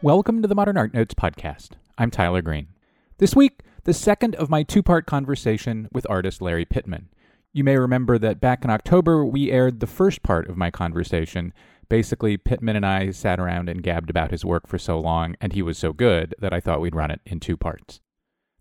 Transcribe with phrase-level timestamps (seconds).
[0.00, 1.70] Welcome to the Modern Art Notes podcast.
[1.98, 2.68] I'm Tyler Green.
[3.16, 7.08] This week, the second of my two part conversation with artist Lari Pittman.
[7.52, 11.52] You may remember that back in October, we aired the first part of my conversation.
[11.88, 15.52] Basically, Pittman and I sat around and gabbed about his work for so long, and
[15.52, 17.98] he was so good that I thought we'd run it in two parts.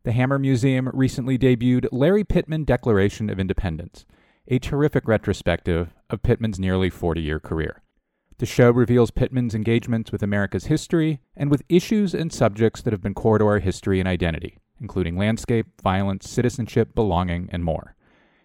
[0.06, 4.08] The Hammer Museum recently debuted Lari Pittman Declaration of Independence,
[4.48, 7.84] a terrific retrospective of Pittman's nearly 40 year career.
[8.40, 13.02] The show reveals Pittman's engagements with America's history and with issues and subjects that have
[13.02, 17.96] been core to our history and identity, including landscape, violence, citizenship, belonging, and more.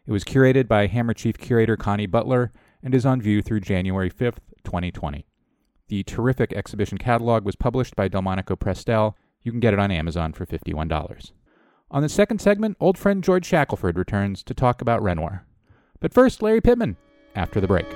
[0.06, 2.52] It was curated by Hammer Chief Curator Connie Butler
[2.82, 5.26] and is on view through January 5th, 2020.
[5.88, 9.14] The terrific exhibition catalog was published by Delmonico Prestel.
[9.42, 11.32] You can get it on Amazon for $51.
[11.90, 15.44] On the second segment, old friend George Shackelford returns to talk about Renoir.
[16.00, 16.96] But first, Lari Pittman,
[17.36, 17.86] after the break.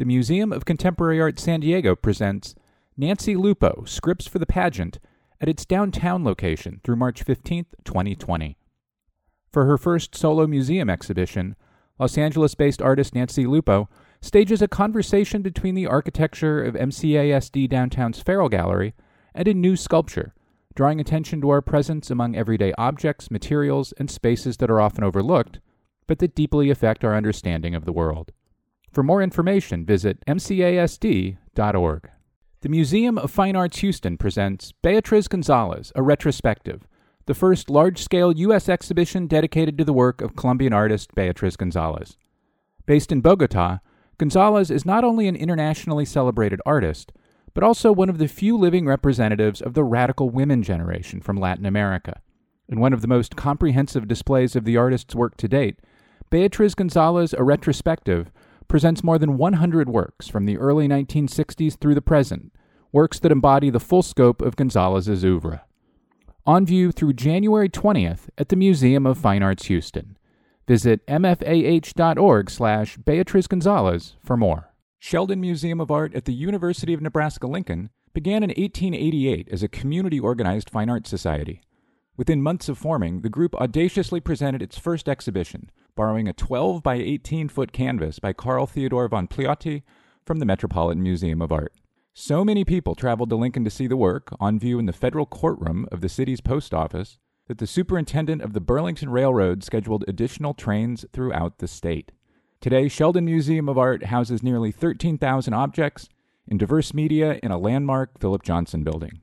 [0.00, 2.54] The Museum of Contemporary Art San Diego presents
[2.96, 4.98] Nancy Lupo Scripts for the Pageant
[5.42, 8.56] at its downtown location through March 15, 2020.
[9.52, 11.54] For her first solo museum exhibition,
[11.98, 13.90] Los Angeles based artist Nancy Lupo
[14.22, 18.94] stages a conversation between the architecture of MCASD Downtown's Farrell Gallery
[19.34, 20.32] and a new sculpture,
[20.74, 25.60] drawing attention to our presence among everyday objects, materials, and spaces that are often overlooked,
[26.06, 28.32] but that deeply affect our understanding of the world.
[28.90, 32.10] For more information, visit mcasd.org.
[32.62, 36.86] The Museum of Fine Arts Houston presents Beatriz Gonzalez, a retrospective,
[37.26, 38.68] the first large scale U.S.
[38.68, 42.16] exhibition dedicated to the work of Colombian artist Beatriz Gonzalez.
[42.84, 43.78] Based in Bogota,
[44.18, 47.12] Gonzalez is not only an internationally celebrated artist,
[47.54, 51.64] but also one of the few living representatives of the radical women generation from Latin
[51.64, 52.20] America.
[52.68, 55.78] In one of the most comprehensive displays of the artist's work to date,
[56.30, 58.30] Beatriz Gonzalez, a retrospective,
[58.70, 62.52] presents more than 100 works from the early 1960s through the present,
[62.92, 65.62] works that embody the full scope of Gonzalez's oeuvre.
[66.46, 70.16] On view through January 20th at the Museum of Fine Arts Houston.
[70.68, 74.72] Visit mfah.org slash Beatriz Gonzalez for more.
[75.00, 80.20] Sheldon Museum of Art at the University of Nebraska-Lincoln began in 1888 as a community
[80.20, 81.60] organized fine arts society.
[82.16, 86.94] Within months of forming, the group audaciously presented its first exhibition, borrowing a 12 by
[86.94, 89.82] 18 foot canvas by Carl Theodor von Piloty
[90.24, 91.72] from the Metropolitan Museum of Art.
[92.12, 95.26] So many people traveled to Lincoln to see the work, on view in the federal
[95.26, 100.54] courtroom of the city's post office, that the superintendent of the Burlington Railroad scheduled additional
[100.54, 102.12] trains throughout the state.
[102.60, 106.08] Today, Sheldon Museum of Art houses nearly 13,000 objects
[106.46, 109.20] in diverse media in a landmark Philip Johnson building.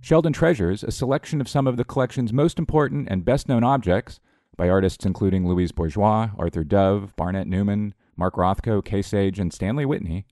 [0.00, 4.20] Sheldon treasures a selection of some of the collection's most important and best known objects
[4.56, 9.84] by artists including Louise Bourgeois, Arthur Dove, Barnett Newman, Mark Rothko, Kay Sage, and Stanley
[9.84, 10.26] Whitney,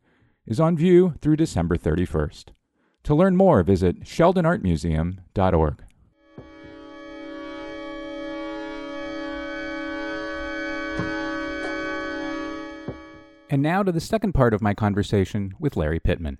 [0.46, 2.46] is on view through December 31st.
[3.04, 5.84] To learn more, visit sheldonartmuseum.org.
[13.50, 16.38] And now to the second part of my conversation with Lari Pittman.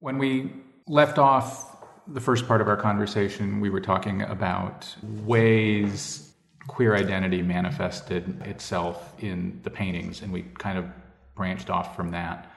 [0.00, 0.50] When we
[0.88, 4.92] left off the first part of our conversation, we were talking about
[5.24, 6.27] ways
[6.68, 10.84] queer identity manifested itself in the paintings, and we kind of
[11.34, 12.52] branched off from that.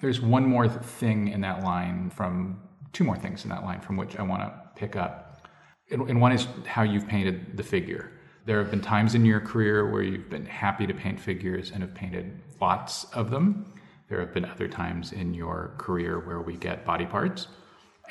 [0.00, 2.60] There's one more thing in that line from
[2.92, 5.42] two more things in that line from which I want to pick up.
[5.90, 8.12] And one is how you've painted the figure.
[8.44, 11.82] There have been times in your career where you've been happy to paint figures and
[11.82, 13.72] have painted lots of them.
[14.08, 17.48] There have been other times in your career where we get body parts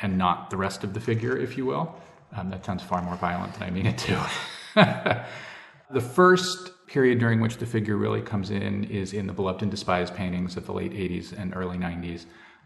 [0.01, 1.95] and not the rest of the figure, if you will.
[2.35, 4.29] Um, that sounds far more violent than I mean it to.
[5.91, 9.71] the first period during which the figure really comes in is in the beloved and
[9.71, 12.25] despised paintings of the late 80s and early 90s.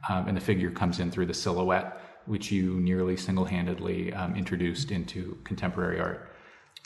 [0.09, 4.35] Um, and the figure comes in through the silhouette, which you nearly single handedly um,
[4.35, 6.31] introduced into contemporary art.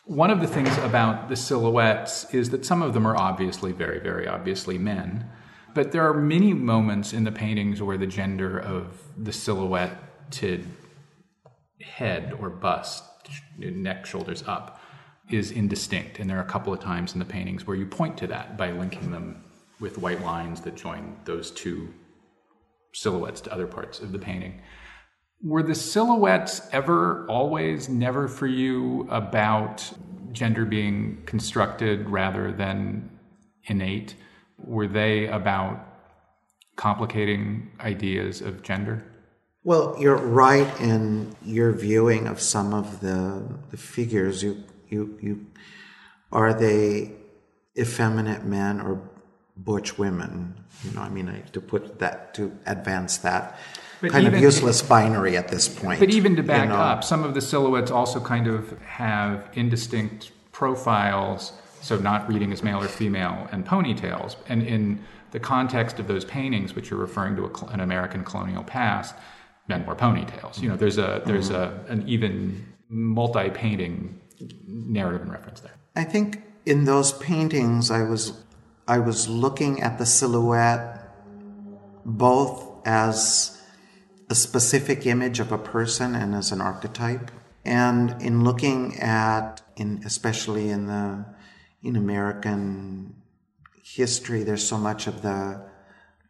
[0.06, 4.00] One of the things about the silhouettes is that some of them are obviously, very,
[4.00, 5.30] very obviously men.
[5.74, 10.66] But there are many moments in the paintings where the gender of the silhouetted
[11.82, 13.04] head or bust,
[13.58, 14.75] neck, shoulders up,
[15.30, 16.20] is indistinct.
[16.20, 18.58] And there are a couple of times in the paintings where you point to that
[18.58, 19.44] by linking them
[19.80, 21.94] with white lines that join those two
[22.94, 24.62] silhouettes to other parts of the painting.
[25.44, 29.92] Were the silhouettes ever, always, never for you about
[30.32, 33.10] gender being constructed rather than
[33.66, 34.16] innate?
[34.58, 35.86] Were they about
[36.76, 39.04] complicating ideas of gender?
[39.64, 44.44] Well, you're right in your viewing of some of the the figures.
[44.44, 45.46] You you you
[46.32, 47.14] are they
[47.78, 49.02] effeminate men or
[49.58, 50.56] butch women.
[50.84, 53.58] You know, I mean, I, to put that to advance that
[54.02, 56.00] But kind even- of useless binary at this point.
[56.00, 56.76] But even to you back know.
[56.76, 62.64] up, some of the silhouettes also kind of have indistinct profiles, so not reading as
[62.64, 64.36] male or female, and ponytails.
[64.48, 68.64] And in the context of those paintings, which are referring to a, an American colonial
[68.64, 69.16] past,
[69.68, 70.62] men wore ponytails.
[70.62, 71.90] You know, there's a there's mm-hmm.
[71.90, 74.20] a an even multi-painting
[74.68, 75.74] narrative and reference there.
[75.96, 78.42] I think in those paintings, I was
[78.88, 81.02] I was looking at the silhouette
[82.06, 83.62] both as
[84.30, 87.32] a specific image of a person and as an archetype.
[87.64, 91.26] And in looking at, in especially in the
[91.82, 93.16] in American
[93.84, 95.66] history, there's so much of the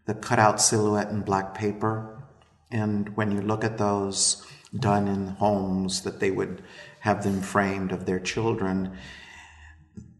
[0.06, 2.24] the cutout silhouette in black paper.
[2.72, 4.46] And when you look at those
[4.78, 6.62] done in homes that they would
[7.06, 8.92] have them framed of their children,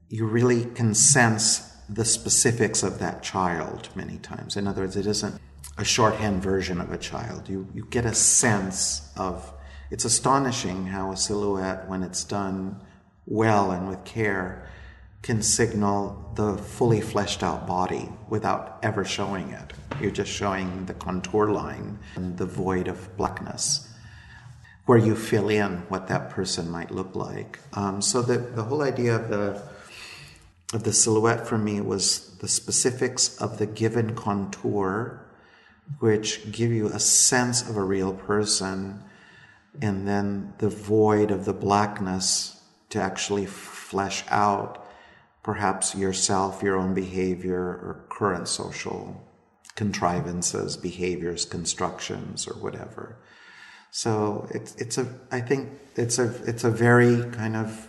[0.08, 4.56] you really can sense the specifics of that child many times.
[4.56, 5.42] In other words, it isn't
[5.80, 7.50] a shorthand version of a child.
[7.50, 9.52] You, you get a sense of,
[9.90, 12.80] it's astonishing how a silhouette, when it's done
[13.26, 14.70] well and with care,
[15.24, 19.74] can signal the fully fleshed out body without ever showing it.
[20.00, 23.90] You're just showing the contour line and the void of blackness
[24.86, 27.60] where you fill in what that person might look like.
[27.74, 29.62] Um, so the, the whole idea of the
[30.74, 35.26] of the silhouette for me was the specifics of the given contour,
[36.00, 39.02] which give you a sense of a real person,
[39.82, 44.86] and then the void of the blackness to actually flesh out
[45.44, 49.24] perhaps yourself, your own behavior, or current social
[49.76, 53.18] contrivances, behaviors, constructions, or whatever.
[53.96, 57.88] So it's it's a I think it's a it's a very kind of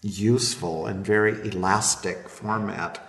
[0.00, 3.04] useful and very elastic format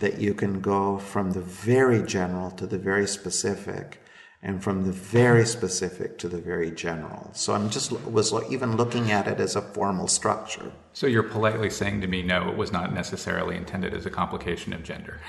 [0.00, 4.02] that you can go from the very general to the very specific
[4.42, 7.30] and from the very specific to the very general.
[7.32, 10.72] So I'm just was even looking at it as a formal structure.
[10.94, 14.72] So you're politely saying to me, no, it was not necessarily intended as a complication
[14.72, 15.20] of gender.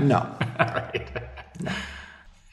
[0.00, 0.22] No.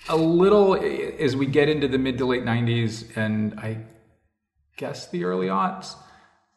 [0.09, 3.85] a little as we get into the mid to late 90s and I
[4.77, 5.95] guess the early aughts,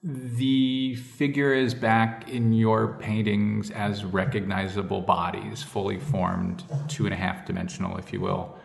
[0.02, 7.16] the figure is back in your paintings as recognizable bodies, fully formed, two and a
[7.16, 8.56] half dimensional, if you will,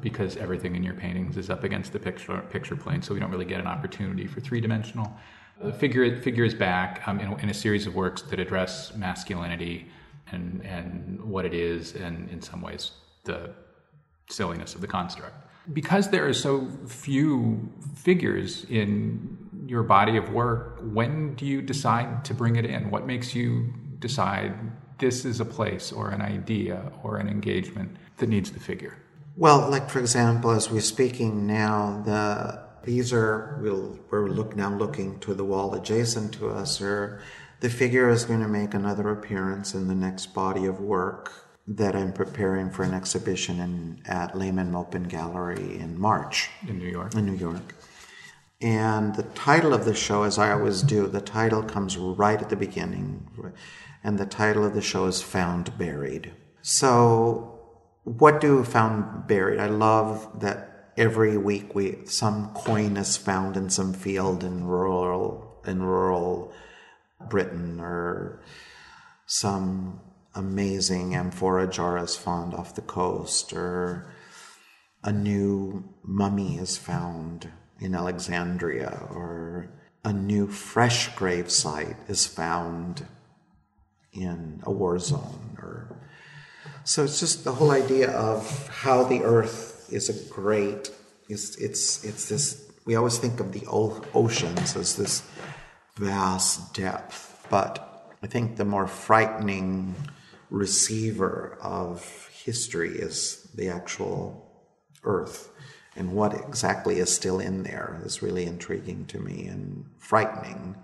[0.00, 3.30] because everything in your paintings is up against the picture picture plane, so we don't
[3.30, 5.12] really get an opportunity for three dimensional.
[5.62, 9.86] The figure figure is back um, in, in a series of works that address masculinity
[10.30, 12.92] and and what it is, and in some ways
[13.24, 13.50] the
[14.28, 15.34] silliness of the construct.
[15.72, 19.36] Because there are so few figures in
[19.66, 22.90] your body of work, when do you decide to bring it in?
[22.90, 24.54] What makes you decide
[24.98, 28.96] this is a place or an idea or an engagement that needs the figure?
[29.36, 34.74] Well, like for example, as we're speaking now, the these are we'll, we're look now
[34.74, 37.20] looking to the wall adjacent to us, or
[37.60, 41.94] the figure is going to make another appearance in the next body of work that
[41.94, 47.14] I'm preparing for an exhibition in at Lehmann Maupin Gallery in March In New York.
[47.14, 47.74] in New York.
[48.60, 52.48] And the title of the show, as I always do, the title comes right at
[52.48, 53.28] the beginning.
[54.02, 56.32] And the title of the show is Found Buried.
[56.62, 57.60] So,
[58.04, 59.60] what do Found Buried?
[59.60, 65.60] I love that every week we some coin is found in some field in rural
[65.64, 66.52] in rural
[67.28, 68.42] Britain or
[69.26, 70.00] some
[70.34, 74.12] amazing amphora jar is found off the coast or
[75.02, 79.70] a new mummy is found in Alexandria, or
[80.04, 83.06] a new fresh grave site is found
[84.12, 85.96] in a war zone, or
[86.84, 90.90] so it's just the whole idea of how the earth is a great.
[91.28, 92.70] It's it's it's this.
[92.84, 95.22] We always think of the oceans as this
[95.96, 99.94] vast depth, but I think the more frightening
[100.50, 104.50] receiver of history is the actual
[105.04, 105.50] earth.
[105.96, 110.76] And what exactly is still in there is really intriguing to me and frightening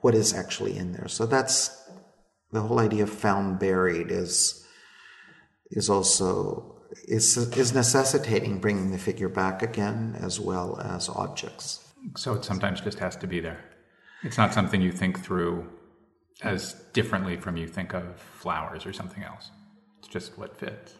[0.00, 1.08] what is actually in there.
[1.08, 1.88] So that's
[2.52, 4.66] the whole idea of found buried is
[5.70, 6.76] is also
[7.08, 11.92] is is necessitating bringing the figure back again as well as objects.
[12.16, 13.64] So it sometimes just has to be there.
[14.22, 15.68] It's not something you think through
[16.42, 19.50] as differently from you think of flowers or something else.
[19.98, 20.94] It's just what fits.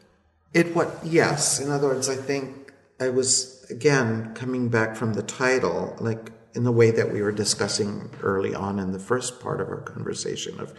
[0.53, 1.01] It what?
[1.05, 1.61] Yes.
[1.61, 6.65] In other words, I think I was again coming back from the title, like in
[6.65, 10.61] the way that we were discussing early on in the first part of our conversation
[10.61, 10.73] of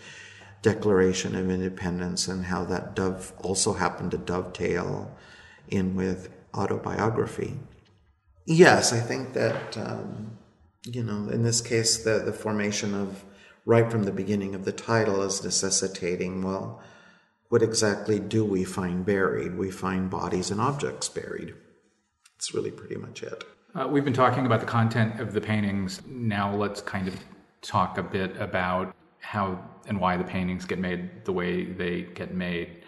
[0.62, 5.16] Declaration of Independence and how that dove also happened to dovetail
[5.68, 7.60] in with autobiography.
[8.46, 10.38] Yes, I think that, um,
[10.84, 13.24] you know, in this case, the, the formation of
[13.66, 16.82] right from the beginning of the title is necessitating, well,
[17.50, 19.58] what exactly do we find buried?
[19.58, 21.54] We find bodies and objects buried.
[22.36, 23.44] It's really pretty much it.
[23.74, 26.02] Uh, we've been talking about the content of the paintings.
[26.08, 27.16] Now let's kind of
[27.62, 32.34] talk a bit about how and why the paintings get made the way they get
[32.34, 32.84] made.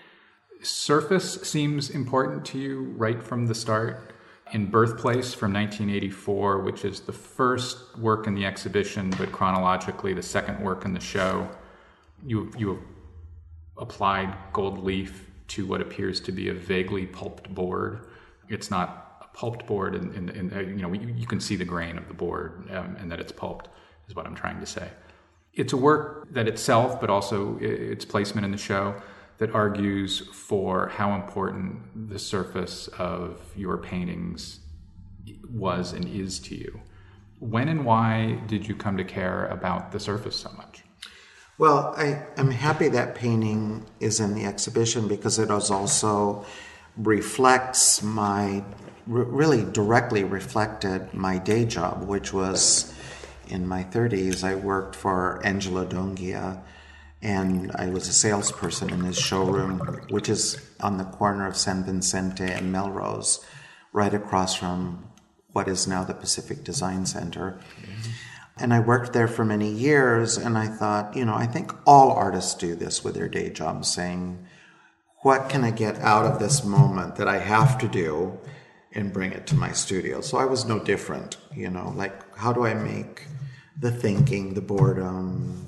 [0.61, 4.13] Surface seems important to you right from the start.
[4.53, 10.23] In Birthplace from 1984, which is the first work in the exhibition, but chronologically the
[10.23, 11.49] second work in the show,
[12.25, 12.81] you you
[13.77, 18.07] applied gold leaf to what appears to be a vaguely pulped board.
[18.49, 22.07] It's not a pulped board, and, you know you, you, can see the grain of
[22.07, 23.69] the board um, and that it's pulped.
[24.07, 24.89] Is what I'm trying to say
[25.57, 28.95] it's a work that itself, but also its placement in the show,
[29.37, 34.59] that argues for how important the surface of your paintings
[35.49, 36.81] was and is to you.
[37.39, 40.83] When and why did you come to care about the surface so much?
[41.59, 46.45] Well, I, am happy that painting is in the exhibition because it also
[46.95, 48.63] reflects my,
[49.05, 52.93] really directly reflected my day job, which was
[53.47, 56.61] in my 30s, I worked for Angelo Donghia,
[57.21, 61.83] and I was a salesperson in his showroom, which is on the corner of San
[61.83, 63.43] Vicente and Melrose,
[63.91, 65.07] right across from
[65.51, 67.59] what is now the Pacific Design Center.
[67.81, 68.11] Mm-hmm.
[68.59, 72.11] And I worked there for many years, and I thought, you know, I think all
[72.11, 74.45] artists do this with their day jobs, saying,
[75.21, 78.39] what can I get out of this moment that I have to do
[78.93, 80.21] and bring it to my studio?
[80.21, 83.23] So I was no different, you know, like, how do I make
[83.79, 85.66] the thinking, the boredom,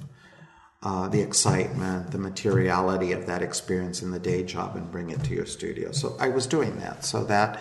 [0.82, 5.22] uh, the excitement, the materiality of that experience in the day job and bring it
[5.26, 5.92] to your studio.
[5.92, 7.04] So I was doing that.
[7.04, 7.60] So that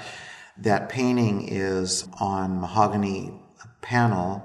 [0.58, 3.32] that painting is on mahogany
[3.80, 4.44] panel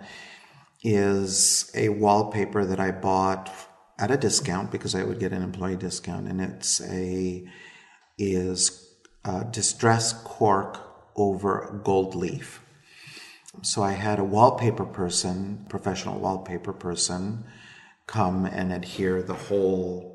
[0.84, 3.52] is a wallpaper that I bought
[3.98, 7.48] at a discount because I would get an employee discount, and it's a
[8.18, 10.80] is a distressed cork
[11.16, 12.62] over gold leaf.
[13.62, 17.46] So I had a wallpaper person, professional wallpaper person,
[18.08, 20.14] come and adhere the whole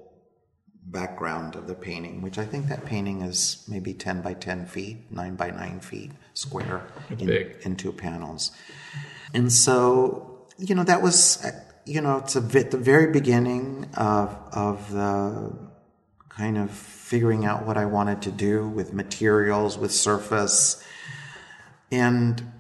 [0.91, 5.11] background of the painting, which I think that painting is maybe 10 by 10 feet,
[5.11, 7.29] 9 by 9 feet square in,
[7.63, 8.53] in, two panels.
[9.35, 11.51] And so, you know, that was, uh,
[11.85, 15.69] you know, it's a bit, the very beginning of, of the
[16.31, 20.83] kind of figuring out what I wanted to do with materials, with surface.
[21.91, 22.53] And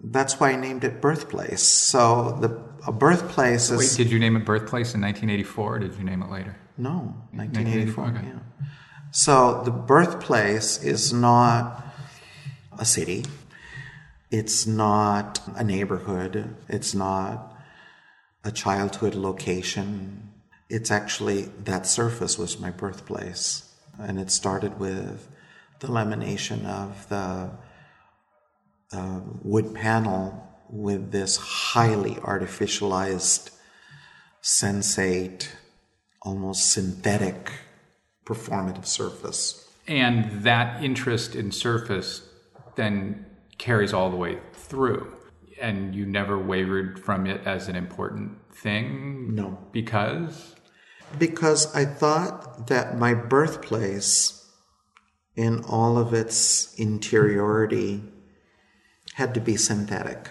[0.00, 1.62] that's why I named it Birthplace.
[1.62, 2.48] So the
[2.86, 3.78] a birthplace is.
[3.78, 6.56] Wait, did you name it Birthplace in 1984 or did you name it later?
[6.78, 8.04] No, 1984.
[8.04, 8.26] 1984 okay.
[8.26, 8.68] Yeah.
[9.10, 11.84] So the birthplace is not
[12.78, 13.24] a city.
[14.30, 16.54] It's not a neighborhood.
[16.68, 17.56] It's not
[18.44, 20.34] a childhood location.
[20.68, 23.72] It's actually that surface was my birthplace.
[23.98, 25.28] And it started with
[25.80, 27.50] the lamination of the
[28.92, 33.50] uh, wood panel with this highly artificialized,
[34.42, 35.48] sensate,
[36.22, 37.52] almost synthetic
[38.24, 39.68] performative surface.
[39.86, 42.28] And that interest in surface
[42.74, 43.26] then
[43.58, 45.12] carries all the way through.
[45.60, 49.34] And you never wavered from it as an important thing?
[49.34, 49.58] No.
[49.72, 50.54] Because?
[51.18, 54.50] Because I thought that my birthplace,
[55.34, 58.02] in all of its interiority,
[59.14, 60.28] had to be synthetic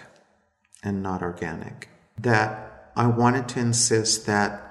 [0.86, 1.88] and not organic.
[2.18, 4.62] That I wanted to insist that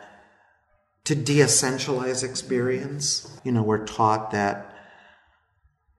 [1.03, 4.73] to de essentialize experience, you know, we're taught that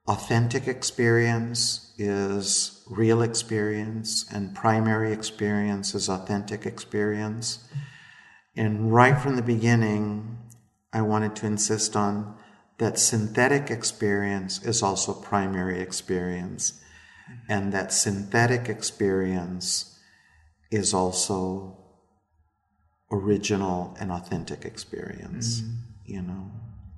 [0.08, 7.68] authentic experience is real experience and primary experience is authentic experience.
[8.56, 10.38] And right from the beginning,
[10.92, 12.36] I wanted to insist on
[12.78, 16.80] that synthetic experience is also primary experience
[17.48, 19.95] and that synthetic experience
[20.70, 21.76] is also
[23.10, 25.72] original and authentic experience mm-hmm.
[26.06, 26.50] you know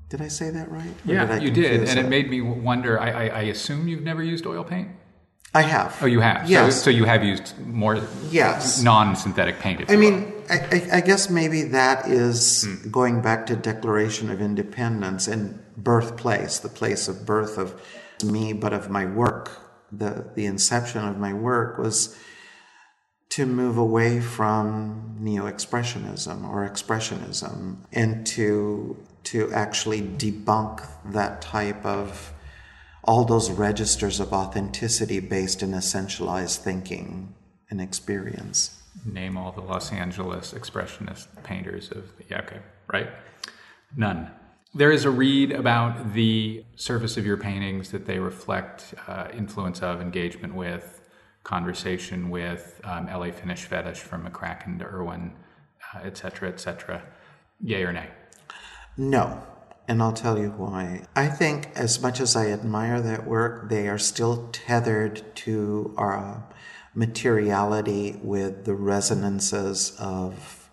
[0.08, 1.98] did i say that right or yeah did you did and that?
[1.98, 4.88] it made me wonder I, I, I, assume you've never used oil paint
[5.54, 6.76] i have oh you have yes.
[6.76, 11.60] so, so you have used more yes non-synthetic paint i mean I, I, guess maybe
[11.64, 12.90] that is mm.
[12.90, 17.78] going back to declaration of independence and birthplace the place of birth of
[18.25, 19.50] me but of my work
[19.92, 22.16] the, the inception of my work was
[23.30, 32.32] to move away from neo-expressionism or expressionism and to to actually debunk that type of
[33.04, 37.35] all those registers of authenticity based in essentialized thinking
[37.70, 38.82] and experience.
[39.04, 42.61] Name all the Los Angeles expressionist painters of yeah, okay,
[42.92, 43.08] right?
[43.97, 44.30] None.
[44.75, 49.80] There is a read about the surface of your paintings that they reflect uh, influence
[49.80, 50.98] of, engagement with,
[51.45, 55.33] conversation with, um, LA Finish Fetish from McCracken to Irwin,
[55.95, 57.02] uh, et cetera, et cetera.
[57.61, 58.11] Yay or nay?
[58.97, 59.42] No.
[59.87, 61.07] And I'll tell you why.
[61.16, 66.47] I think, as much as I admire that work, they are still tethered to our
[66.95, 70.68] materiality with the resonances of,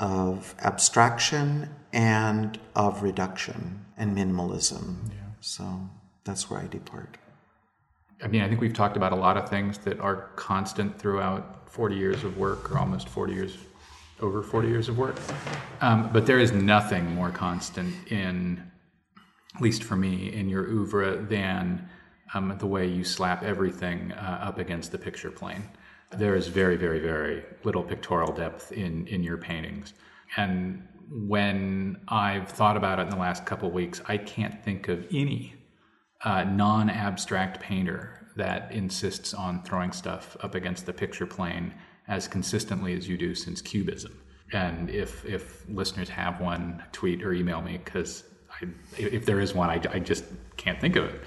[0.00, 5.10] of abstraction and of reduction and minimalism.
[5.10, 5.16] Yeah.
[5.40, 5.90] So
[6.24, 7.18] that's where I depart.
[8.22, 11.68] I mean, I think we've talked about a lot of things that are constant throughout
[11.70, 13.56] 40 years of work or almost 40 years
[14.20, 15.16] over 40 years of work.
[15.80, 18.62] Um, but there is nothing more constant in,
[19.56, 21.88] at least for me, in your oeuvre than
[22.34, 25.64] um, the way you slap everything uh, up against the picture plane.
[26.12, 29.94] There is very, very, very little pictorial depth in, in your paintings.
[30.36, 35.06] And when I've thought about it in the last couple weeks, I can't think of
[35.10, 35.54] any
[36.24, 41.74] uh, non abstract painter that insists on throwing stuff up against the picture plane
[42.08, 44.12] as consistently as you do since Cubism.
[44.52, 48.24] And if if listeners have one, tweet or email me because
[48.98, 50.24] if there is one, I, I just
[50.56, 51.20] can't think of it,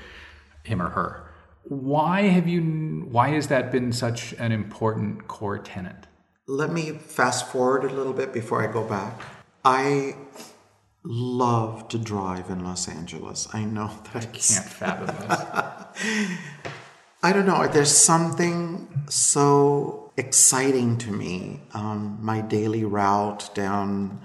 [0.64, 1.32] him or her.
[1.64, 3.08] Why have you?
[3.10, 6.08] Why has that been such an important core tenet?
[6.48, 9.20] Let me fast forward a little bit before I go back.
[9.64, 10.16] I
[11.06, 13.48] love to drive in Los Angeles.
[13.54, 16.38] I know that I can't fathom this.
[17.24, 17.66] I don't know.
[17.68, 21.62] There's something so exciting to me.
[21.74, 24.22] Um, my daily route down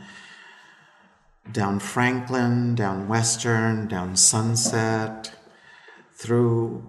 [1.51, 5.33] down Franklin, down Western, down Sunset,
[6.15, 6.89] through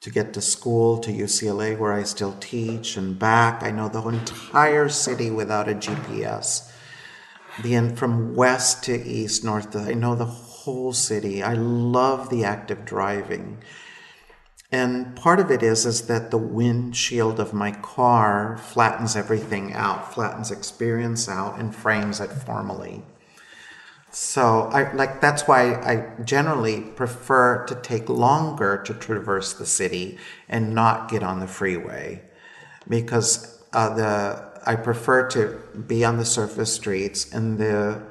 [0.00, 3.62] to get to school to UCLA where I still teach and back.
[3.62, 6.67] I know the entire city without a GPS.
[7.62, 11.42] The end from west to east, north to I know the whole city.
[11.42, 13.58] I love the act of driving.
[14.70, 20.12] And part of it is is that the windshield of my car flattens everything out,
[20.12, 23.02] flattens experience out, and frames it formally.
[24.10, 30.18] So I like that's why I generally prefer to take longer to traverse the city
[30.48, 32.22] and not get on the freeway,
[32.88, 38.02] because uh, the I prefer to be on the surface streets and the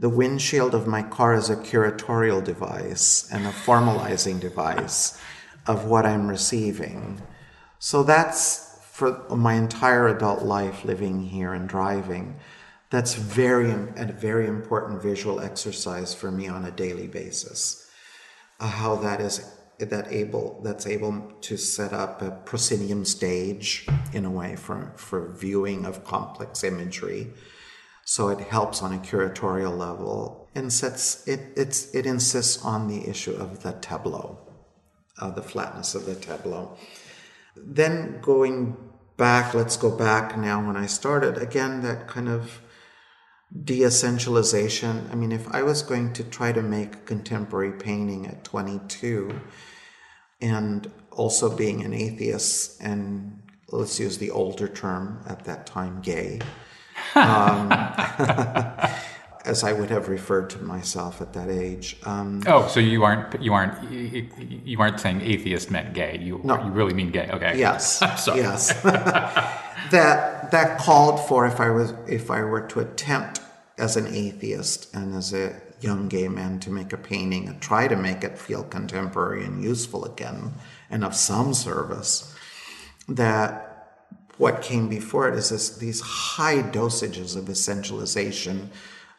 [0.00, 5.20] the windshield of my car is a curatorial device and a formalizing device
[5.66, 7.20] of what I'm receiving.
[7.78, 12.36] So that's for my entire adult life living here and driving.
[12.88, 17.86] That's very a very important visual exercise for me on a daily basis.
[18.58, 24.24] Uh, how that is that able that's able to set up a proscenium stage in
[24.24, 27.32] a way for for viewing of complex imagery.
[28.04, 33.08] So it helps on a curatorial level and sets it it's it insists on the
[33.08, 34.50] issue of the tableau
[35.20, 36.76] uh, the flatness of the tableau.
[37.56, 38.76] Then going
[39.16, 42.60] back, let's go back now when I started, again, that kind of
[43.64, 45.10] de essentialization.
[45.12, 49.40] I mean, if I was going to try to make contemporary painting at 22
[50.40, 56.40] and also being an atheist and let's use the older term at that time, gay.
[57.14, 57.72] Um,
[59.44, 61.96] as I would have referred to myself at that age.
[62.04, 66.18] Um, oh, so you aren't you aren't you aren't saying atheist meant gay.
[66.18, 66.62] You no.
[66.62, 67.28] you really mean gay.
[67.30, 67.58] Okay.
[67.58, 67.98] Yes.
[68.26, 68.82] yes.
[68.82, 73.40] that that called for if I was if I were to attempt
[73.78, 77.88] as an atheist and as a young gay men to make a painting and try
[77.88, 80.52] to make it feel contemporary and useful again
[80.90, 82.34] and of some service
[83.08, 83.70] that
[84.36, 88.68] what came before it is this, these high dosages of essentialization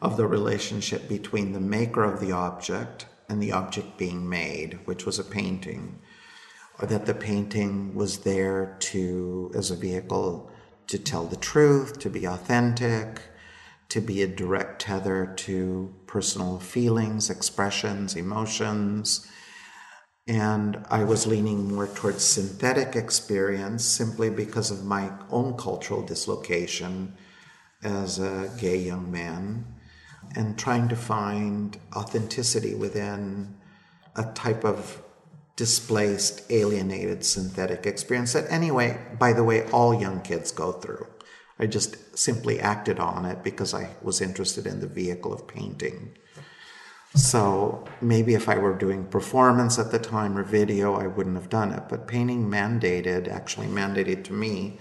[0.01, 5.05] of the relationship between the maker of the object and the object being made, which
[5.05, 5.99] was a painting,
[6.79, 10.51] or that the painting was there to as a vehicle
[10.87, 13.21] to tell the truth, to be authentic,
[13.91, 19.27] to be a direct tether to personal feelings, expressions, emotions.
[20.25, 27.15] And I was leaning more towards synthetic experience simply because of my own cultural dislocation
[27.83, 29.65] as a gay young man
[30.37, 33.57] and trying to find authenticity within
[34.15, 35.03] a type of
[35.57, 41.07] displaced, alienated, synthetic experience that, anyway, by the way, all young kids go through.
[41.61, 46.17] I just simply acted on it because I was interested in the vehicle of painting.
[47.13, 51.49] So maybe if I were doing performance at the time or video, I wouldn't have
[51.49, 51.83] done it.
[51.87, 54.79] But painting mandated, actually mandated to me,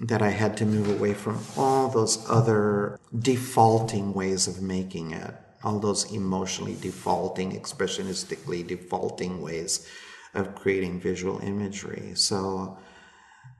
[0.00, 5.34] that I had to move away from all those other defaulting ways of making it,
[5.62, 9.88] all those emotionally defaulting, expressionistically defaulting ways
[10.34, 12.12] of creating visual imagery.
[12.14, 12.76] So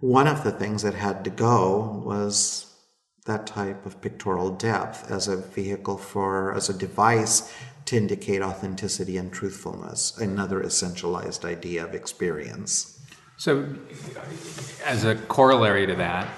[0.01, 2.75] one of the things that had to go was
[3.25, 7.53] that type of pictorial depth as a vehicle for, as a device
[7.87, 13.01] to indicate authenticity and truthfulness, another essentialized idea of experience.
[13.37, 13.69] So,
[14.85, 16.29] as a corollary to that,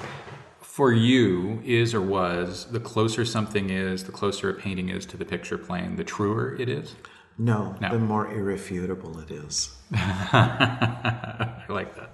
[0.60, 5.16] for you, is or was, the closer something is, the closer a painting is to
[5.16, 6.94] the picture plane, the truer it is?
[7.38, 7.90] No, no.
[7.90, 9.76] the more irrefutable it is.
[9.92, 12.10] I like that.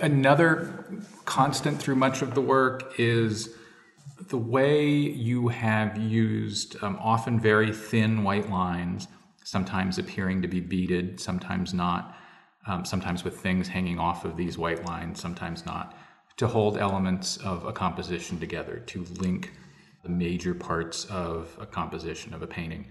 [0.00, 0.84] Another
[1.24, 3.56] constant through much of the work is
[4.28, 9.08] the way you have used um, often very thin white lines,
[9.44, 12.16] sometimes appearing to be beaded, sometimes not,
[12.66, 15.96] um, sometimes with things hanging off of these white lines, sometimes not,
[16.36, 19.52] to hold elements of a composition together, to link
[20.04, 22.86] the major parts of a composition of a painting.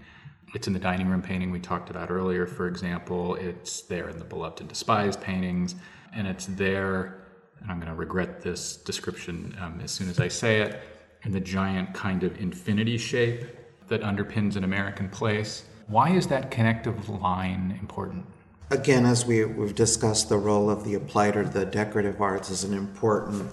[0.54, 3.36] It's in the dining room painting we talked about earlier, for example.
[3.36, 5.76] It's there in the beloved and despised paintings
[6.14, 7.24] and it's there,
[7.60, 10.80] and I'm going to regret this description um, as soon as I say it,
[11.24, 13.46] in the giant kind of infinity shape
[13.88, 15.64] that underpins an American place.
[15.86, 18.26] Why is that connective line important?
[18.70, 22.64] Again, as we, we've discussed, the role of the applied or the decorative arts is
[22.64, 23.50] an important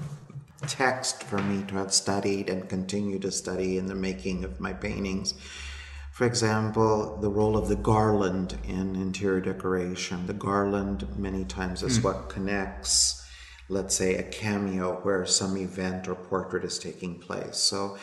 [0.68, 4.74] text for me to have studied and continue to study in the making of my
[4.74, 5.34] paintings.
[6.20, 10.28] For example, the role of the garland in interior decoration.
[10.28, 12.04] The garland, many times, is mm.
[12.04, 13.26] what connects,
[13.70, 17.56] let's say, a cameo where some event or portrait is taking place.
[17.56, 17.98] So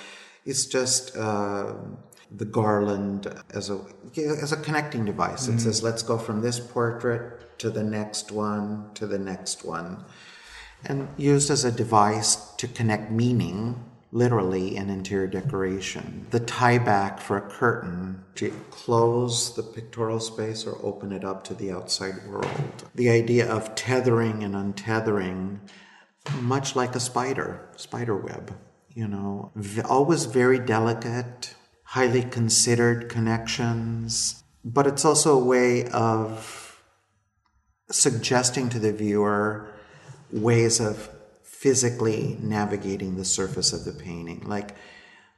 [0.47, 1.75] it's just uh,
[2.35, 3.85] the garland as a
[4.17, 5.47] as a connecting device.
[5.47, 5.57] Mm.
[5.57, 10.07] It says, let's go from this portrait to the next one to the next one,
[10.87, 16.27] and used as a device to connect meaning literally in interior decoration.
[16.31, 21.45] The tie back for a curtain to close the pictorial space or open it up
[21.45, 22.85] to the outside world.
[22.95, 25.59] The idea of tethering and untethering,
[26.41, 28.57] much like a spider, spider web,
[28.91, 29.53] you know,
[29.89, 36.83] always very delicate, highly considered connections, but it's also a way of
[37.91, 39.73] suggesting to the viewer
[40.33, 41.09] ways of
[41.67, 44.41] physically navigating the surface of the painting.
[44.47, 44.77] Like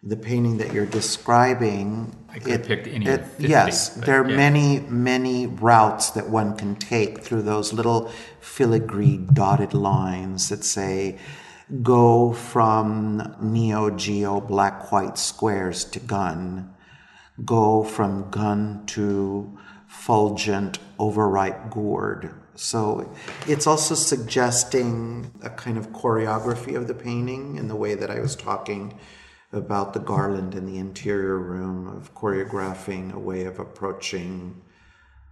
[0.02, 2.14] the painting that you're describing.
[2.28, 4.36] I could it, picked any it, 50, Yes, there are yeah.
[4.36, 11.16] many, many routes that one can take through those little filigree dotted lines that say,
[11.82, 16.74] go from Neo Geo black white squares to gun,
[17.42, 23.08] go from gun to fulgent overripe gourd so
[23.46, 28.18] it's also suggesting a kind of choreography of the painting in the way that I
[28.18, 28.98] was talking
[29.52, 34.60] about the garland in the interior room, of choreographing a way of approaching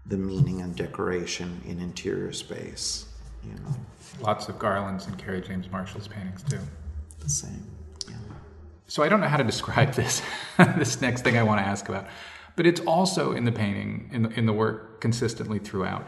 [0.06, 3.06] the meaning and decoration in interior space.
[3.44, 3.74] You know,
[4.20, 6.60] lots of garlands in Kerry James Marshall's paintings too.
[7.18, 7.66] The same.
[8.08, 8.14] Yeah.
[8.86, 10.22] So I don't know how to describe this.
[10.76, 12.06] this next thing I want to ask about,
[12.54, 16.06] but it's also in the painting, in the, in the work, consistently throughout.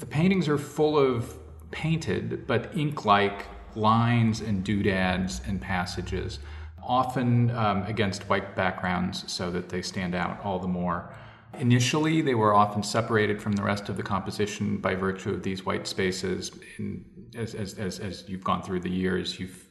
[0.00, 1.36] The paintings are full of
[1.70, 6.40] painted but ink like lines and doodads and passages,
[6.82, 11.14] often um, against white backgrounds so that they stand out all the more.
[11.58, 15.66] Initially, they were often separated from the rest of the composition by virtue of these
[15.66, 16.52] white spaces.
[16.78, 17.04] In,
[17.36, 19.66] as, as, as, as you've gone through the years, you've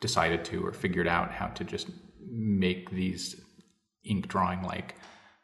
[0.00, 1.88] decided to or figured out how to just
[2.30, 3.40] make these
[4.04, 4.94] ink drawing like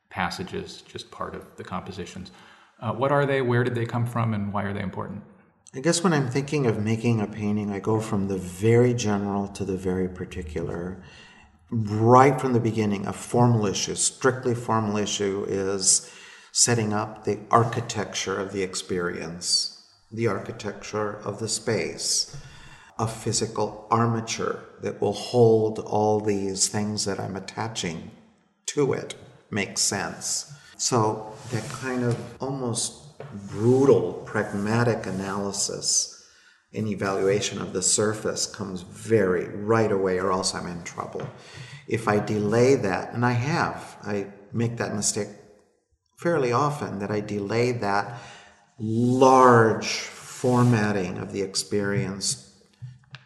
[0.08, 2.30] passages just part of the compositions.
[2.80, 3.40] Uh, what are they?
[3.40, 4.34] Where did they come from?
[4.34, 5.22] And why are they important?
[5.74, 9.48] I guess when I'm thinking of making a painting, I go from the very general
[9.48, 11.02] to the very particular.
[11.70, 16.10] Right from the beginning, a formal issue, strictly formal issue, is
[16.52, 22.36] setting up the architecture of the experience, the architecture of the space,
[22.98, 28.10] a physical armature that will hold all these things that I'm attaching
[28.66, 29.14] to it
[29.50, 30.52] makes sense.
[30.76, 33.18] So that kind of almost
[33.50, 36.12] brutal, pragmatic analysis
[36.74, 41.26] and evaluation of the surface comes very right away, or else I'm in trouble.
[41.88, 45.28] If I delay that, and I have, I make that mistake
[46.18, 48.20] fairly often that I delay that
[48.78, 52.42] large formatting of the experience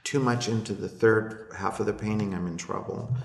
[0.05, 3.17] too much into the third half of the painting, I'm in trouble.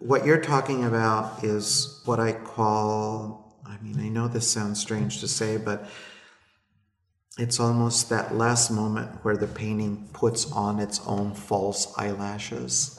[0.00, 5.20] What you're talking about is what I call, I mean, I know this sounds strange
[5.20, 5.90] to say, but
[7.38, 12.98] it's almost that last moment where the painting puts on its own false eyelashes.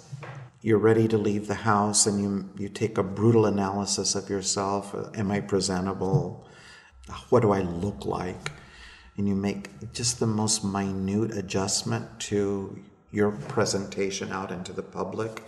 [0.61, 4.95] You're ready to leave the house and you, you take a brutal analysis of yourself.
[5.15, 6.47] Am I presentable?
[7.29, 8.51] What do I look like?
[9.17, 12.79] And you make just the most minute adjustment to
[13.11, 15.43] your presentation out into the public.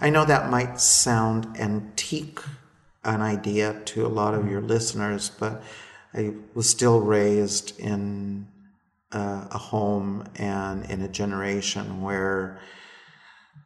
[0.00, 2.40] I know that might sound antique,
[3.04, 5.62] an idea to a lot of your listeners, but
[6.12, 8.48] I was still raised in
[9.12, 12.60] uh, a home and in a generation where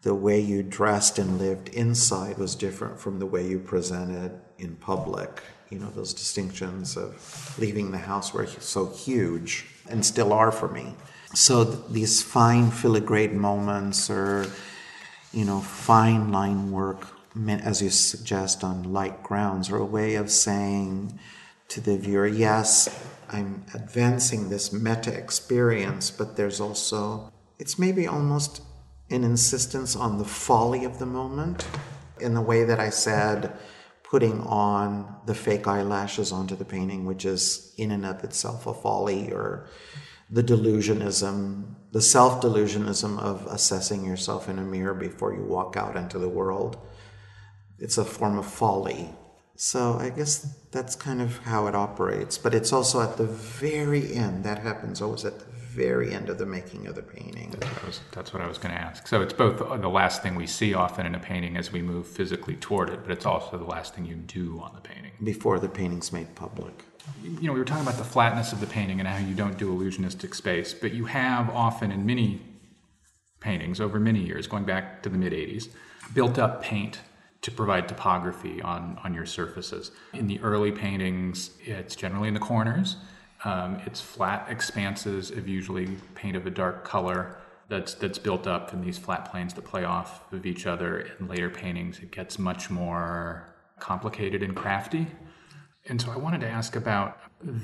[0.03, 4.77] the way you dressed and lived inside was different from the way you presented in
[4.77, 5.43] public.
[5.71, 10.69] You know, those distinctions of leaving the house were so huge and still are for
[10.69, 10.95] me.
[11.35, 14.47] So th- these fine filigree moments or,
[15.33, 17.07] you know, fine line work,
[17.49, 21.19] as you suggest, on light grounds, are a way of saying,
[21.69, 22.89] to the viewer, yes,
[23.29, 28.63] I'm advancing this meta experience, but there's also, it's maybe almost
[29.11, 31.67] an insistence on the folly of the moment
[32.21, 33.57] in the way that I said,
[34.03, 38.73] putting on the fake eyelashes onto the painting, which is in and of itself a
[38.73, 39.69] folly, or
[40.31, 45.97] the delusionism, the self delusionism of assessing yourself in a mirror before you walk out
[45.97, 46.77] into the world.
[47.79, 49.11] It's a form of folly
[49.61, 52.39] so I guess that's kind of how it operates.
[52.39, 54.45] But it's also at the very end.
[54.45, 57.51] That happens always at the very end of the making of the painting.
[57.59, 59.09] That's what I was, that's what I was going to ask.
[59.09, 62.07] So it's both the last thing we see often in a painting as we move
[62.07, 65.11] physically toward it, but it's also the last thing you do on the painting.
[65.25, 66.85] Before the painting's made public.
[67.23, 69.59] You know, we were talking about the flatness of the painting and how you don't
[69.59, 72.41] do illusionistic space, but you have often in many
[73.41, 75.69] paintings over many years, going back to the mid 80s,
[76.15, 77.01] built up paint
[77.43, 79.93] to provide topography on, on your surfaces.
[80.13, 82.97] In the early paintings, it's generally in the corners.
[83.45, 88.73] Um, it's flat expanses of usually paint of a dark color that's that's built up
[88.73, 91.07] in these flat planes that play off of each other.
[91.21, 95.07] In later paintings, it gets much more complicated and crafty.
[95.89, 97.19] And so I wanted to ask about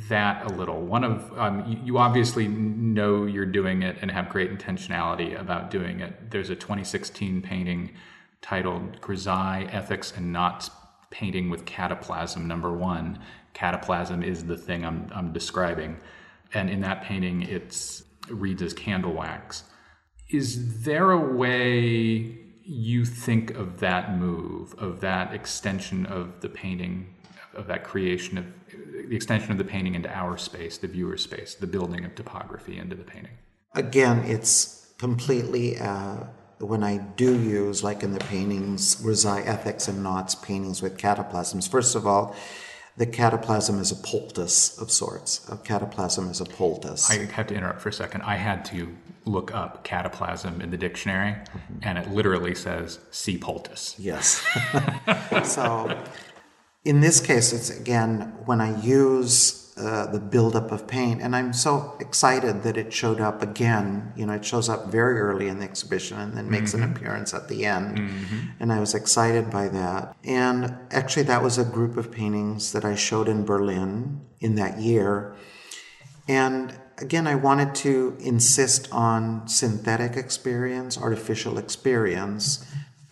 [0.08, 0.80] that a little.
[0.80, 5.70] One of um, you, you, obviously know you're doing it and have great intentionality about
[5.70, 6.30] doing it.
[6.30, 7.92] There's a 2016 painting
[8.40, 10.70] titled Grisaille Ethics and Knots
[11.10, 13.18] Painting with Cataplasm, number one.
[13.54, 15.98] Cataplasm is the thing I'm, I'm describing.
[16.52, 19.64] And in that painting, it reads as candle wax.
[20.30, 27.14] Is there a way you think of that move, of that extension of the painting,
[27.54, 28.46] of that creation of
[29.08, 32.78] the extension of the painting into our space, the viewer space, the building of topography
[32.78, 33.32] into the painting?
[33.74, 35.78] Again, it's completely.
[35.78, 36.24] Uh
[36.60, 41.68] when I do use, like in the paintings, Grisaille Ethics and Knots paintings with cataplasms,
[41.68, 42.34] first of all,
[42.96, 45.46] the cataplasm is a poultice of sorts.
[45.48, 47.10] A cataplasm is a poultice.
[47.10, 48.22] I have to interrupt for a second.
[48.22, 51.78] I had to look up cataplasm in the dictionary, mm-hmm.
[51.82, 54.46] and it literally says "sea poultice." Yes.
[55.44, 55.98] so,
[56.84, 61.20] in this case, it's again when I use uh, the buildup of pain.
[61.20, 64.12] And I'm so excited that it showed up again.
[64.14, 66.84] You know, it shows up very early in the exhibition and then makes mm-hmm.
[66.84, 67.98] an appearance at the end.
[67.98, 68.38] Mm-hmm.
[68.60, 70.14] And I was excited by that.
[70.22, 74.78] And actually, that was a group of paintings that I showed in Berlin in that
[74.78, 75.34] year.
[76.28, 82.64] And again, I wanted to insist on synthetic experience, artificial experience,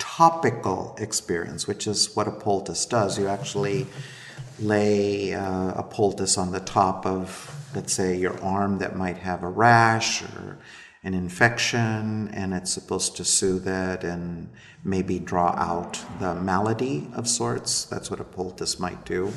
[0.02, 3.16] topical experience, which is what a poultice does.
[3.20, 3.86] You actually
[4.58, 9.44] lay uh, a poultice on the top of, let's say, your arm that might have
[9.44, 10.58] a rash or
[11.04, 14.48] an infection, and it's supposed to soothe it and
[14.84, 17.84] maybe draw out the malady of sorts.
[17.84, 19.32] That's what a poultice might do.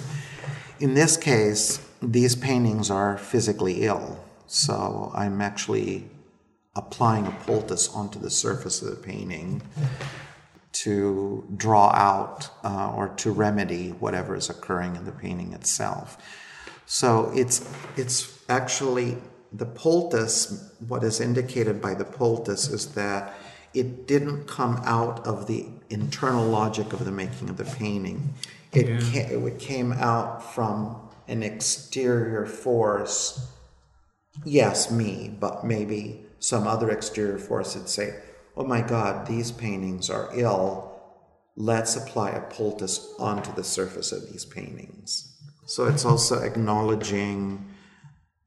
[0.80, 6.10] In this case, these paintings are physically ill, so I'm actually
[6.75, 9.62] applying a poultice onto the surface of the painting
[10.75, 16.17] to draw out uh, or to remedy whatever is occurring in the painting itself.
[16.85, 19.17] So it's it's actually
[19.53, 20.71] the poultice.
[20.88, 23.35] What is indicated by the poultice is that
[23.73, 28.33] it didn't come out of the internal logic of the making of the painting.
[28.73, 29.11] It yeah.
[29.11, 33.51] came, it came out from an exterior force.
[34.43, 38.19] Yes, me, but maybe some other exterior force would say,
[38.57, 40.91] oh my God, these paintings are ill.
[41.55, 45.35] Let's apply a poultice onto the surface of these paintings.
[45.65, 47.73] So it's also acknowledging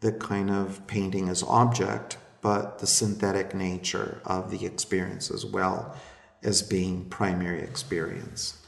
[0.01, 5.97] the kind of painting as object, but the synthetic nature of the experience as well
[6.43, 8.59] as being primary experience.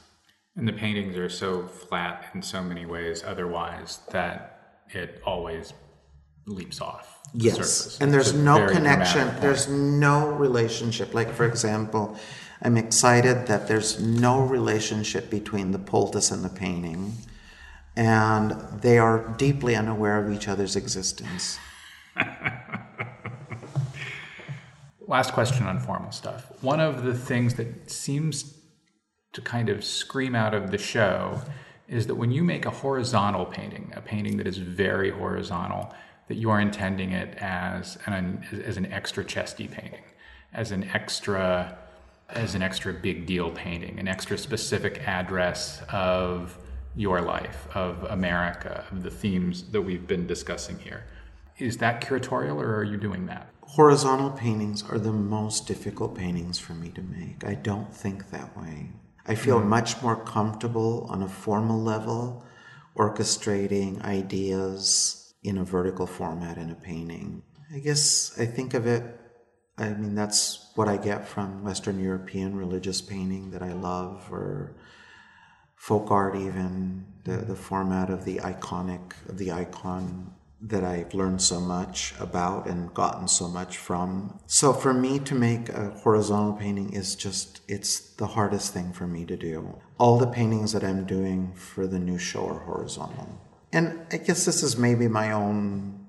[0.57, 5.73] And the paintings are so flat in so many ways otherwise that it always
[6.45, 7.19] leaps off.
[7.33, 7.55] The yes.
[7.55, 8.01] surface.
[8.01, 11.13] And there's no connection, there's no relationship.
[11.13, 12.17] Like, for example,
[12.61, 17.13] I'm excited that there's no relationship between the poultice and the painting,
[17.95, 18.51] and
[18.81, 21.57] they are deeply unaware of each other's existence.
[25.07, 26.51] Last question on formal stuff.
[26.61, 28.57] One of the things that seems
[29.33, 31.41] to kind of scream out of the show
[31.87, 35.93] is that when you make a horizontal painting, a painting that is very horizontal,
[36.31, 40.05] that you are intending it as an as an extra chesty painting,
[40.53, 41.77] as an extra
[42.29, 46.57] as an extra big deal painting, an extra specific address of
[46.95, 51.03] your life, of America, of the themes that we've been discussing here.
[51.57, 53.49] Is that curatorial or are you doing that?
[53.63, 57.43] Horizontal paintings are the most difficult paintings for me to make.
[57.45, 58.87] I don't think that way.
[59.27, 59.65] I feel mm.
[59.65, 62.45] much more comfortable on a formal level
[62.95, 67.43] orchestrating ideas in a vertical format in a painting.
[67.73, 69.03] I guess I think of it,
[69.77, 74.75] I mean, that's what I get from Western European religious painting that I love, or
[75.75, 81.59] folk art, even the, the format of the iconic, the icon that I've learned so
[81.59, 84.39] much about and gotten so much from.
[84.45, 89.07] So for me to make a horizontal painting is just, it's the hardest thing for
[89.07, 89.81] me to do.
[89.97, 93.41] All the paintings that I'm doing for the new show are horizontal.
[93.73, 96.05] And I guess this is maybe my own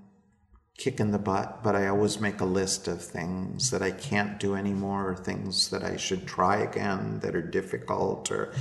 [0.77, 4.41] kick in the butt, but I always make a list of things that I can't
[4.41, 8.53] do anymore, or things that I should try again that are difficult or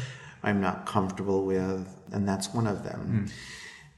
[0.43, 2.99] I'm not comfortable with, and that's one of them.
[2.99, 3.25] Hmm.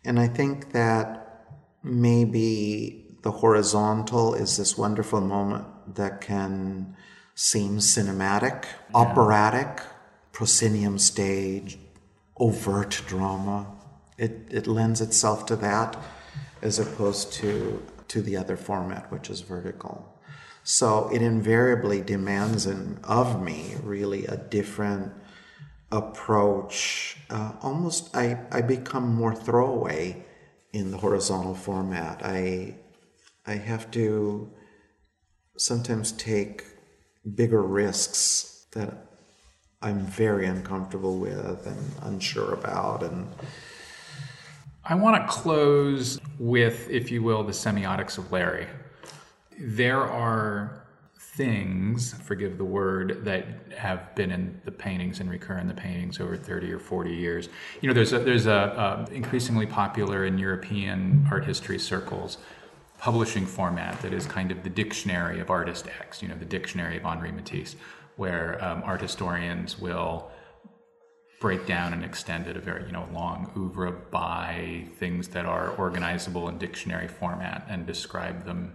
[0.05, 1.45] And I think that
[1.83, 6.95] maybe the horizontal is this wonderful moment that can
[7.35, 9.81] seem cinematic, operatic,
[10.31, 11.77] proscenium stage,
[12.37, 13.72] overt drama.
[14.25, 15.91] It, it lends itself to that
[16.61, 19.95] as opposed to, to the other format, which is vertical.
[20.63, 25.11] So it invariably demands in, of me really a different
[25.91, 27.17] approach.
[27.29, 30.25] Uh, almost, I, I become more throwaway
[30.71, 32.21] in the horizontal format.
[32.23, 32.75] I,
[33.45, 34.49] I have to
[35.57, 36.63] sometimes take
[37.35, 39.05] bigger risks that
[39.81, 43.03] I'm very uncomfortable with and unsure about.
[43.03, 43.27] And
[44.85, 48.67] I want to close with, if you will, the semiotics of Lari.
[49.57, 50.83] There are
[51.17, 53.45] things, forgive the word, that
[53.77, 57.47] have been in the paintings and recur in the paintings over 30 or 40 years.
[57.79, 62.37] You know, there's a, there's a, a increasingly popular in European art history circles
[62.97, 66.97] publishing format that is kind of the dictionary of artist X, you know, the dictionary
[66.97, 67.77] of Henri Matisse,
[68.17, 70.29] where um, art historians will
[71.43, 75.75] break down and extend it a very you know long oeuvre by things that are
[75.75, 78.71] organizable in dictionary format and describe them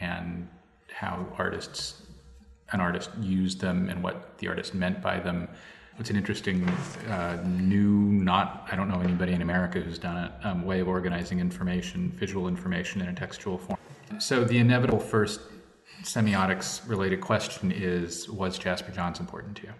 [0.00, 0.48] and
[0.92, 2.02] how artists
[2.72, 5.46] an artist used them and what the artist meant by them.
[6.00, 6.68] It's an interesting
[7.08, 7.92] uh, new
[8.30, 12.10] not i don't know anybody in america who's done it um, way of organizing information
[12.24, 13.78] visual information in a textual form.
[14.18, 15.40] So the inevitable first
[16.02, 19.74] semiotics related question is was jasper johns important to you?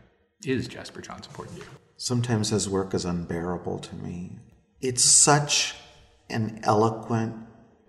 [0.54, 4.38] Is jasper johns important to you sometimes his work is unbearable to me.
[4.80, 5.74] It's such
[6.30, 7.34] an eloquent,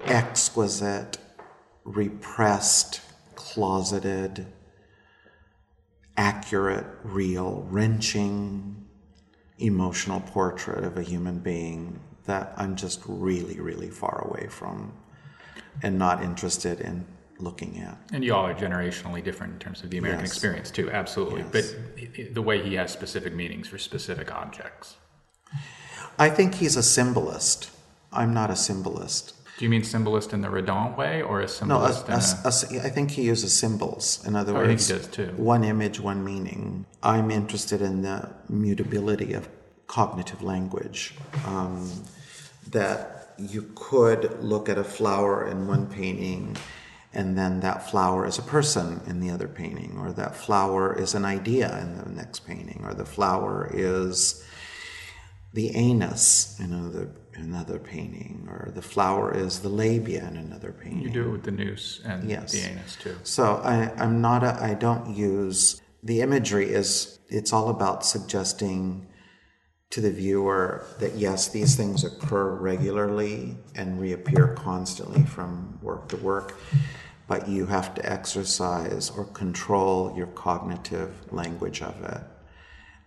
[0.02, 1.20] exquisite,
[1.86, 3.02] repressed,
[3.36, 4.48] closeted,
[6.18, 8.88] accurate, real, wrenching,
[9.60, 14.94] emotional portrait of a human being that I'm just really, really far away from
[15.84, 17.06] and not interested in
[17.40, 17.98] looking at.
[18.14, 20.32] And you all are generationally different in terms of the American Yes.
[20.34, 21.44] experience too, absolutely.
[21.54, 21.74] Yes.
[21.74, 24.98] But the way he has specific meanings for specific objects.
[26.18, 27.72] I think he's a symbolist.
[28.12, 29.34] I'm not a symbolist.
[29.58, 32.08] Do you mean symbolist in the Redon way, or a symbolist?
[32.08, 34.26] No, a, a- a, I think he uses symbols.
[34.26, 35.34] In other Oh, words, he does too.
[35.36, 36.86] one image, one meaning.
[37.04, 39.50] I'm interested in the mutability of
[39.88, 41.14] cognitive language.
[41.46, 41.92] Um,
[42.72, 46.56] that you could look at a flower in one painting,
[47.14, 51.16] and then that flower is a person in the other painting, or that flower is
[51.16, 54.44] an idea in the next painting, or the flower is
[55.54, 61.00] the anus in another another painting, or the flower is the labia in another painting.
[61.02, 62.52] you do it with the noose and Yes.
[62.52, 63.16] the anus too?
[63.24, 69.08] So I, I'm not a, I don't use the imagery is it's all about suggesting
[69.92, 76.18] to the viewer that yes, these things occur regularly and reappear constantly from work to
[76.18, 76.60] work,
[77.28, 82.22] but you have to exercise or control your cognitive language of it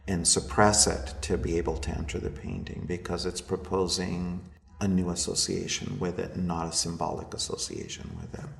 [0.08, 4.44] and suppress it to be able to enter the painting because it's proposing
[4.80, 8.50] a new association with it, not a symbolic association with it.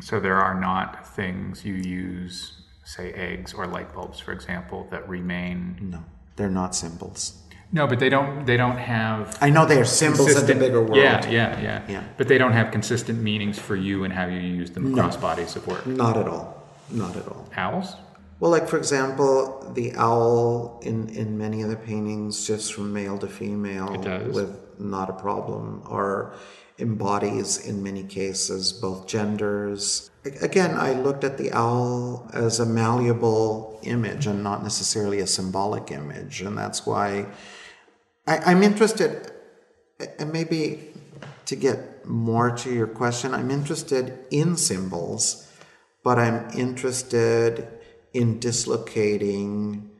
[0.00, 2.52] So there are not things you use,
[2.84, 5.76] say eggs or light bulbs, for example, that remain.
[5.80, 6.04] No,
[6.36, 7.42] they're not symbols.
[7.70, 8.46] No, but they don't.
[8.46, 9.36] They don't have.
[9.40, 10.96] I know they are symbols in the bigger world.
[10.96, 12.04] Yeah, yeah, yeah, Yeah.
[12.16, 15.54] But they don't have consistent meanings for you and how you use them across bodies
[15.56, 15.86] of work.
[15.86, 16.62] Not at all.
[16.90, 17.46] Not at all.
[17.56, 17.94] Owls.
[18.40, 23.18] Well, like for example, the owl in in many of the paintings, just from male
[23.18, 24.34] to female, It does.
[24.34, 26.32] with not a problem, or
[26.78, 30.10] embodies in many cases both genders.
[30.40, 35.90] Again, I looked at the owl as a malleable image and not necessarily a symbolic
[35.90, 37.26] image, and that's why
[38.28, 39.32] I, I'm interested,
[40.18, 40.92] and maybe
[41.46, 45.50] to get more to your question, I'm interested in symbols,
[46.04, 47.66] but I'm interested
[48.12, 49.90] in dislocating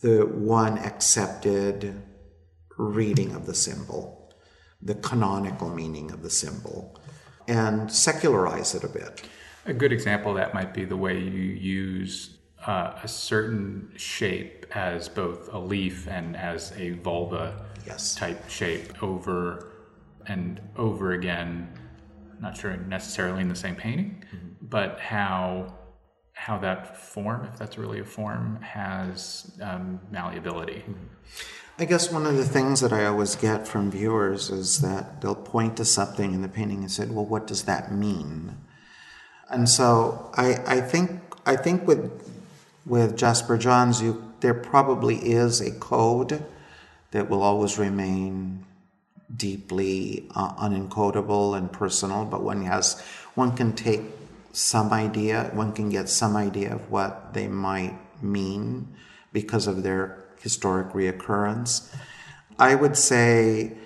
[0.00, 2.02] the one accepted
[2.76, 4.32] reading of the symbol,
[4.82, 7.00] the canonical meaning of the symbol,
[7.46, 9.22] and secularize it a bit.
[9.66, 12.33] A good example of that might be the way you use
[12.66, 18.14] uh, a certain shape as both a leaf and as a vulva Yes.
[18.14, 19.70] type shape over
[20.26, 21.68] and over again.
[22.40, 24.24] Not sure necessarily in the same painting,
[24.62, 25.74] but how
[26.32, 30.82] how that form, if that's really a form, has um, malleability.
[31.78, 35.34] I guess one of the things that I always get from viewers is that they'll
[35.36, 38.56] point to something in the painting and say, "Well, what does that mean?"
[39.48, 42.33] And so I, I think I think with
[42.86, 46.44] with Jasper Johns, you there probably is a code
[47.12, 48.66] that will always remain
[49.34, 53.00] deeply uh, unencodable and personal, but one has
[53.34, 54.02] one can take
[54.52, 58.94] some idea, one can get some idea of what they might mean
[59.32, 61.92] because of their historic reoccurrence.
[62.58, 63.76] I would say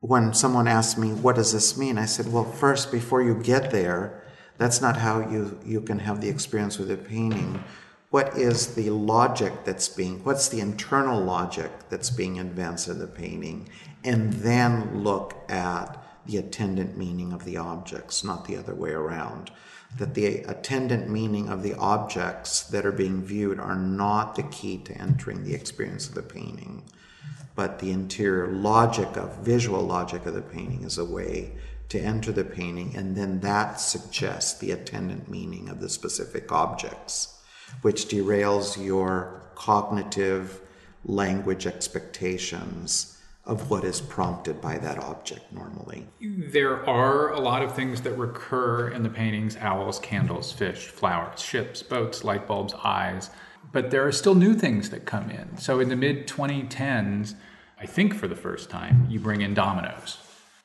[0.00, 1.98] when someone asked me, What does this mean?
[1.98, 4.22] I said, Well, first, before you get there,
[4.58, 7.62] that's not how you, you can have the experience with a painting.
[8.10, 13.06] What is the logic that's being, what's the internal logic that's being advanced in the
[13.06, 13.68] painting?
[14.04, 19.50] And then look at the attendant meaning of the objects, not the other way around.
[19.98, 24.78] That the attendant meaning of the objects that are being viewed are not the key
[24.78, 26.84] to entering the experience of the painting
[27.56, 31.52] but the interior logic of visual logic of the painting is a way
[31.88, 37.35] to enter the painting and then that suggests the attendant meaning of the specific objects
[37.82, 40.60] which derails your cognitive
[41.04, 47.74] language expectations of what is prompted by that object normally There are a lot of
[47.74, 53.30] things that recur in the paintings owls, candles, fish, flowers, ships, boats, light bulbs, eyes.
[53.72, 55.58] But there are still new things that come in.
[55.58, 57.34] So in the mid 2010s,
[57.78, 60.18] I think for the first time, you bring in dominoes.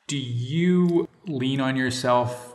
[0.06, 2.51] Do you lean on yourself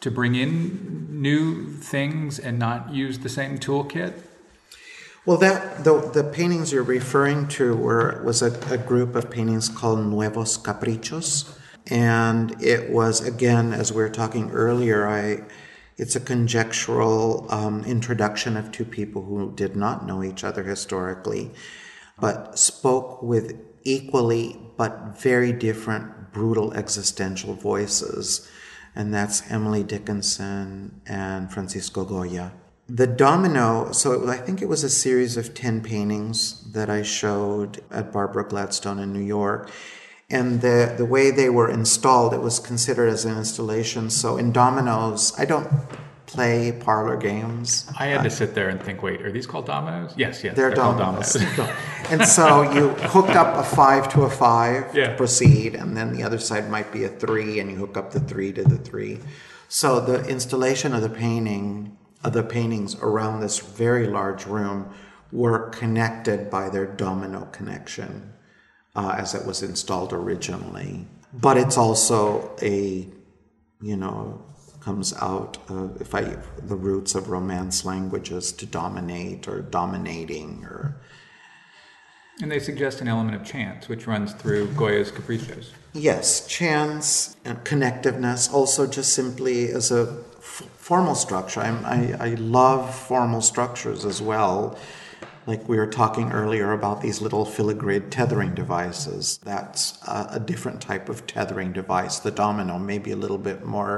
[0.00, 4.14] to bring in new things and not use the same toolkit?
[5.24, 9.68] Well, that the, the paintings you're referring to were was a, a group of paintings
[9.68, 15.42] called Nuevos Caprichos, and it was again, as we were talking earlier, I
[15.98, 21.50] it's a conjectural um, introduction of two people who did not know each other historically,
[22.20, 28.48] but spoke with equally but very different brutal existential voices,
[28.96, 32.52] and that's Emily Dickinson and Francisco Goya.
[32.88, 37.02] The domino so it, i think it was a series of 10 paintings that i
[37.02, 39.70] showed at barbara gladstone in new york.
[40.30, 44.08] And the, the way they were installed it was considered as an installation.
[44.10, 45.68] So in dominoes i don't
[46.26, 50.12] play parlor games I had to sit there and think, wait, are these called dominoes?
[50.16, 50.56] Yes, yes.
[50.56, 51.36] they're, called dominoes.
[52.10, 55.10] and so you hooked up a five to a five Yeah.
[55.10, 58.12] to proceed, and then the other side might be a three, and you hook up
[58.12, 59.20] the three to the three.
[59.68, 64.92] So the installation of the painting, of the paintings around this very large room,
[65.32, 68.32] were connected by their domino connection,
[68.94, 71.06] uh, as it was installed originally.
[71.32, 73.06] But it's also a,
[73.80, 74.42] you know,
[74.86, 76.22] comes out of if I
[76.72, 80.94] the roots of Romance languages to dominate or dominating or
[82.40, 85.66] And they suggest an element of chance, which runs through Goya's Caprichos.
[85.92, 88.52] yes, chance and connectiveness.
[88.58, 90.02] Also, just simply as a
[90.38, 91.60] f- formal structure.
[91.68, 94.56] I'm, I I love formal structures as well.
[95.50, 99.24] Like we were talking earlier about these little filigreed tethering devices.
[99.52, 99.82] That's
[100.16, 102.14] a, a different type of tethering device.
[102.28, 103.96] The domino may be a little bit more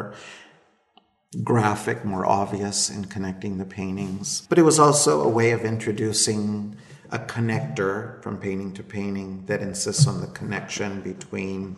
[1.44, 4.46] graphic, more obvious in connecting the paintings.
[4.48, 6.76] But it was also a way of introducing
[7.10, 11.76] a connector from painting to painting that insists on the connection between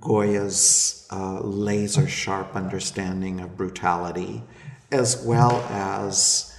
[0.00, 4.42] Goya's uh, laser sharp understanding of brutality,
[4.90, 6.54] as well as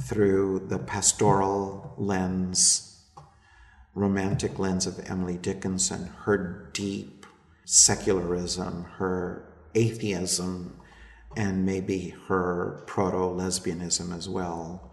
[0.00, 3.04] through the pastoral lens,
[3.94, 7.26] romantic lens of Emily Dickinson, her deep
[7.64, 10.78] secularism, her atheism,
[11.36, 14.92] and maybe her proto lesbianism as well,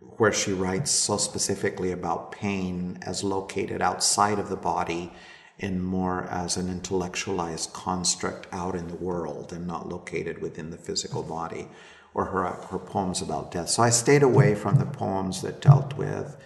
[0.00, 5.12] where she writes so specifically about pain as located outside of the body
[5.60, 10.76] and more as an intellectualized construct out in the world and not located within the
[10.76, 11.68] physical body,
[12.12, 13.68] or her, her poems about death.
[13.68, 16.36] So I stayed away from the poems that dealt with,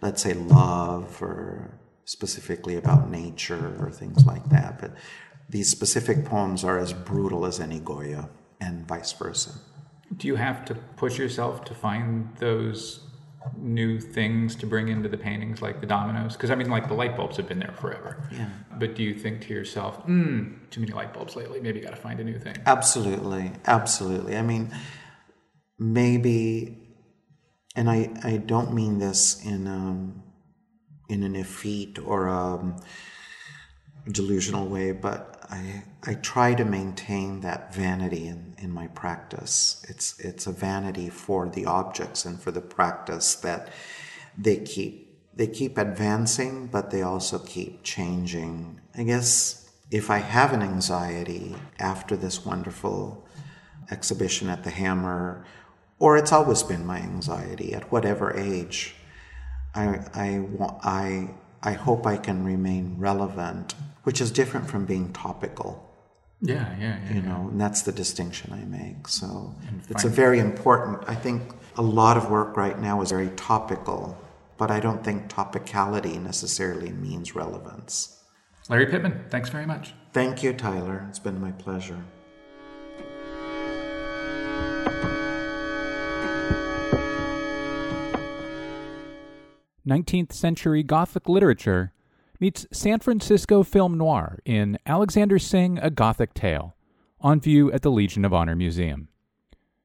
[0.00, 4.80] let's say, love or specifically about nature or things like that.
[4.80, 4.92] But
[5.48, 8.28] these specific poems are as brutal as any Goya
[8.60, 9.50] and vice versa.
[10.16, 13.00] Do you have to push yourself to find those
[13.56, 16.34] new things to bring into the paintings, like the dominoes?
[16.34, 18.28] Because I mean, like the light bulbs have been there forever.
[18.32, 18.48] Yeah.
[18.78, 21.60] But do you think to yourself, hmm, too many light bulbs lately?
[21.60, 22.56] Maybe got to find a new thing.
[22.66, 24.36] Absolutely, absolutely.
[24.36, 24.74] I mean,
[25.78, 26.78] maybe,
[27.76, 30.22] and I I don't mean this in um,
[31.08, 32.76] in an effete or a um,
[34.10, 39.84] delusional way, but I, I try to maintain that vanity in, in my practice.
[39.88, 43.68] It's, it's a vanity for the objects and for the practice that
[44.36, 45.02] they keep
[45.36, 48.80] they keep advancing, but they also keep changing.
[48.96, 53.26] I guess if I have an anxiety after this wonderful
[53.90, 55.44] exhibition at the Hammer,
[55.98, 58.94] or it's always been my anxiety at whatever age,
[59.74, 60.46] I, I,
[60.84, 61.30] I,
[61.64, 65.90] I hope I can remain relevant which is different from being topical.
[66.40, 67.14] Yeah, yeah, yeah.
[67.14, 69.08] You know, and that's the distinction I make.
[69.08, 69.54] So
[69.88, 71.02] it's a very important.
[71.08, 71.42] I think
[71.76, 74.16] a lot of work right now is very topical,
[74.58, 78.20] but I don't think topicality necessarily means relevance.
[78.68, 79.94] Lari Pittman, thanks very much.
[80.12, 81.06] Thank you, Tyler.
[81.08, 82.04] It's been my pleasure.
[89.86, 91.92] Nineteenth century Gothic literature
[92.40, 96.74] meets San Francisco film noir in Alexander Singh A Gothic Tale,
[97.20, 99.08] on view at the Legion of Honor Museum.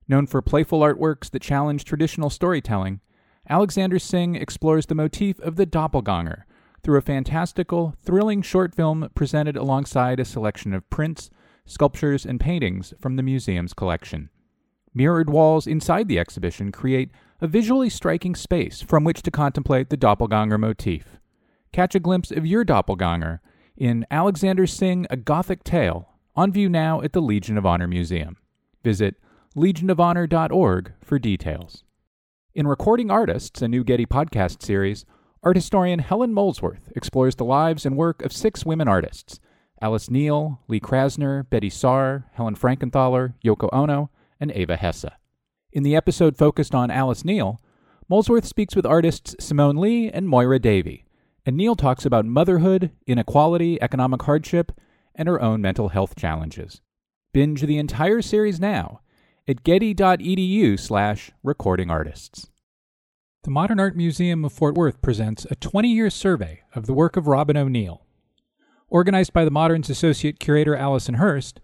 [0.08, 3.02] Known for playful artworks that challenge traditional storytelling,
[3.50, 6.46] Alexander Singh explores the motif of the doppelganger
[6.82, 11.30] through a fantastical, thrilling short film presented alongside a selection of prints,
[11.66, 14.30] sculptures, and paintings from the museum's collection.
[15.00, 19.96] Mirrored walls inside the exhibition create a visually striking space from which to contemplate the
[19.96, 21.22] doppelganger motif.
[21.72, 23.40] Catch a glimpse of your doppelganger
[23.78, 28.36] in Alexander Singh A Gothic Tale, on view now at the Legion of Honor Museum.
[28.84, 29.16] Visit
[29.56, 31.86] legionofhonor.org for details.
[32.54, 35.06] In Recording Artists, a new Getty podcast series,
[35.42, 39.40] art historian Helen Molesworth explores the lives and work of six women artists
[39.82, 44.10] Alice Neel, Lee Krasner, Betty Saar, Helen Frankenthaler, Yoko Ono,
[44.40, 45.06] and Eva Hesse.
[45.72, 47.60] In the episode focused on Alice Neel,
[48.10, 51.06] Molesworth speaks with artists Simone Leigh and Moyra Davey
[51.50, 54.72] and Neel talks about motherhood, inequality, economic hardship,
[55.16, 56.82] and her own mental health challenges.
[57.34, 59.02] Binge the entire series now
[59.48, 62.52] at getty.edu slash recording artists.
[63.44, 67.18] The Modern Art Museum of Fort Worth presents a 20 year survey of the work
[67.18, 68.06] of Robyn O'Neil.
[68.90, 71.60] Organized by the Modern's Associate Curator Alison Hearst,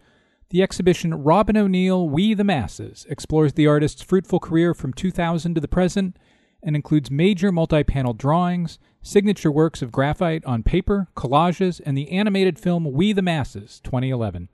[0.50, 5.62] the exhibition Robyn O'Neil We the Masses explores the artist's fruitful career from 2000 to
[5.62, 6.18] the present
[6.62, 12.12] and includes major multi panel drawings, signature works of graphite on paper, collages, and the
[12.12, 14.50] animated film We the Masses 2011.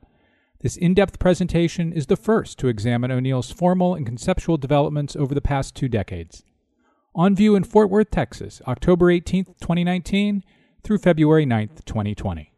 [0.60, 5.34] This in depth presentation is the first to examine O'Neil's formal and conceptual developments over
[5.34, 6.44] the past two decades.
[7.16, 10.44] On view in Fort Worth, Texas, October 18, 2019
[10.84, 12.51] through February 9, 2020.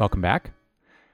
[0.00, 0.52] Welcome back.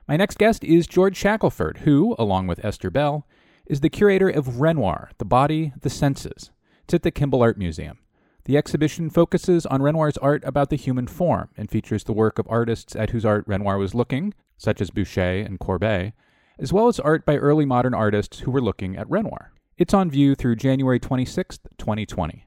[0.06, 3.26] My next guest is George Shackelford, who, along with Esther Bell,
[3.66, 6.52] is the curator of Renoir, The Body, the Senses.
[6.84, 7.98] It's at the Kimbell Art Museum.
[8.44, 12.46] The exhibition focuses on Renoir's art about the human form and features the work of
[12.48, 16.12] artists at whose art Renoir was looking, such as Boucher and Courbet,
[16.60, 19.50] as well as art by early modern artists who were looking at Renoir.
[19.76, 22.45] It's on view through January 26, 2020.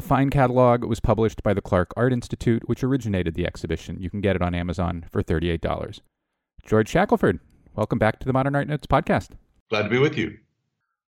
[0.00, 4.00] The fine catalog was published by the Clark Art Institute, which originated the exhibition.
[4.00, 6.00] You can get it on Amazon for $38.
[6.64, 7.38] George Shackelford,
[7.76, 9.32] welcome back to the Modern Art Notes podcast.
[9.68, 10.38] Glad to be with you.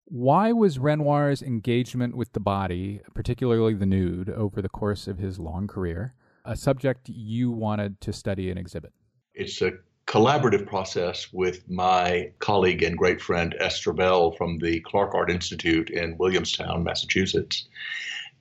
[0.05, 5.41] Why was Renoir's engagement with the body, particularly the nude, over the course of his
[5.41, 6.14] long career,
[6.45, 8.93] a subject you wanted to study and exhibit?
[9.34, 9.72] It's a
[10.07, 15.91] collaborative process with my colleague and great friend Esther Bell from the Clark Art Institute
[15.91, 17.66] in Williamstown, Massachusetts.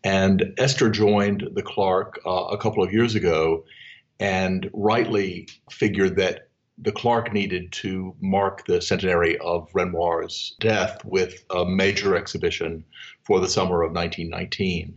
[0.06, 3.66] And Esther joined the Clark uh, a couple of years ago
[4.20, 11.44] and rightly figured that the Clark needed to mark the centenary of Renoir's death with
[11.50, 12.86] a major exhibition
[13.24, 14.96] for the summer of 1919.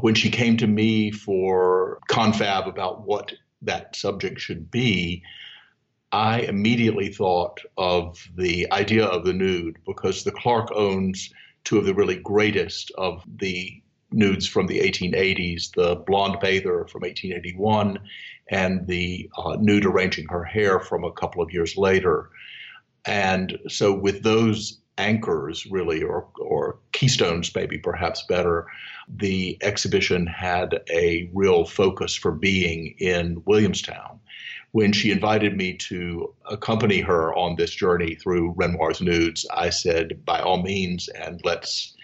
[0.00, 5.22] When she came to me for confab about what that subject should be,
[6.12, 11.30] I immediately thought of the idea of the nude because the Clark owns
[11.64, 13.81] two of the really greatest of the
[14.12, 17.98] nudes from the 1880s the blonde bather from 1881
[18.48, 22.30] and the uh, nude arranging her hair from a couple of years later.
[23.04, 28.66] And so, with those anchors, really, or, or keystones, maybe perhaps better,
[29.08, 34.20] the exhibition had a real focus for being in Williamstown
[34.72, 40.24] when she invited me to accompany her on this journey through Renoir's nudes, I said,
[40.24, 41.94] by all means, and let's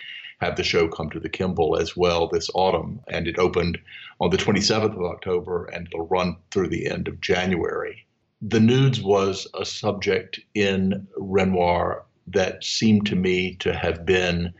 [0.40, 3.00] have the show come to the Kimbell as well this autumn.
[3.08, 3.78] And it opened
[4.20, 8.06] on the 27th of October and it'll run through the end of January.
[8.40, 14.52] The nudes was a subject in Renoir that seemed to me to have been,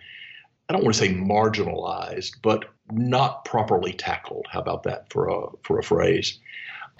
[0.69, 4.47] I don't want to say marginalized, but not properly tackled.
[4.51, 6.39] How about that for a for a phrase?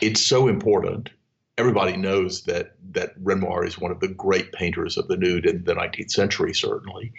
[0.01, 1.11] it's so important.
[1.57, 5.65] Everybody knows that that Renoir is one of the great painters of the nude in
[5.65, 7.13] the 19th century, certainly,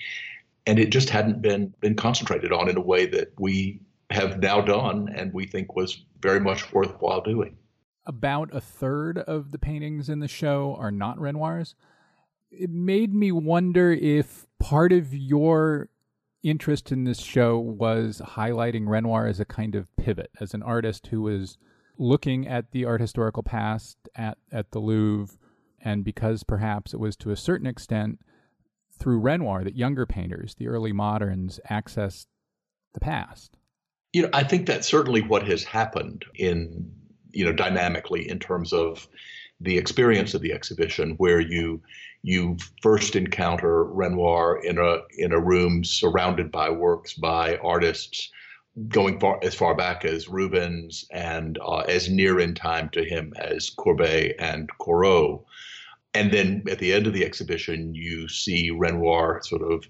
[0.65, 4.61] and it just hadn't been been concentrated on in a way that we have now
[4.61, 7.57] done, and we think was very much worthwhile doing.
[8.05, 11.75] About a third of the paintings in the show are not Renoir's.
[12.51, 15.89] It made me wonder if part of your
[16.41, 21.07] interest in this show was highlighting Renoir as a kind of pivot, as an artist
[21.07, 21.57] who was
[21.97, 25.37] looking at the art historical past at, at the Louvre,
[25.81, 28.19] and because perhaps it was to a certain extent
[28.99, 32.25] through Renoir that younger painters, the early moderns, accessed
[32.93, 33.57] the past.
[34.13, 36.91] You know, I think that's certainly what has happened in,
[37.31, 39.07] you know, dynamically in terms of
[39.61, 41.81] the experience of the exhibition, where you
[42.21, 48.29] you first encounter Renoir in a in a room surrounded by works by artists
[48.87, 53.33] going far as far back as Rubens and uh, as near in time to him
[53.37, 55.43] as Courbet and Corot.
[56.13, 59.85] And then at the end of the exhibition, you see Renoir sort of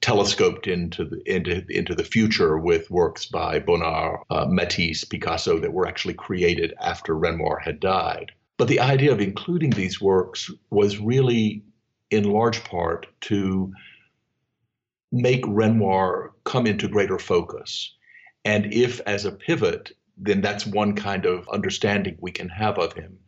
[0.00, 5.72] telescoped into the into into the future with works by Bonnard, uh, Matisse, Picasso that
[5.72, 8.32] were actually created after Renoir had died.
[8.56, 11.62] But the idea of including these works was really,
[12.10, 13.72] in large part, to
[15.12, 17.94] make Renoir come into greater focus.
[18.44, 22.92] And if, as a pivot, then that's one kind of understanding we can have of
[22.92, 23.18] him.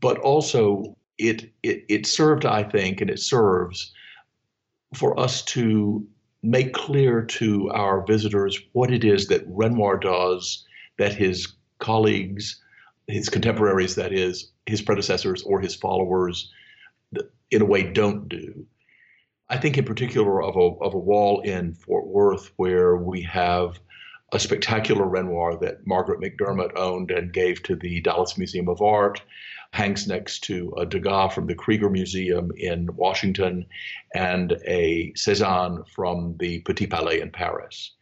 [0.00, 3.92] But also, it, it, it served, I think, and it serves
[4.94, 6.06] for us to
[6.42, 10.64] make clear to our visitors what it is that Renoir does
[10.98, 12.60] that his colleagues,
[13.06, 16.50] his contemporaries, that is, his predecessors or his followers,
[17.50, 18.66] in a way, don't do.
[19.48, 23.78] I think, in particular, of a, of a wall in Fort Worth where we have
[24.32, 29.20] a spectacular Renoir that Margaret McDermott owned and gave to the Dallas Museum of Art,
[29.72, 33.66] hangs next to a Degas from the Kreeger Museum in Washington
[34.14, 37.92] and a Cezanne from the Petit Palais in Paris.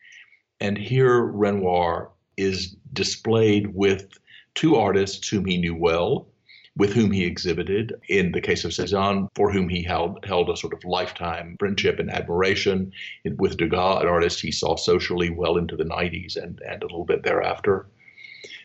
[0.60, 4.18] And here Renoir is displayed with
[4.54, 6.28] two artists whom he knew well,
[6.76, 7.92] with whom he exhibited.
[8.08, 11.98] In the case of Cezanne, for whom he held, held a sort of lifetime friendship
[11.98, 12.92] and admiration.
[13.36, 17.04] With Degas, an artist he saw socially well into the 90s and, and a little
[17.04, 17.86] bit thereafter.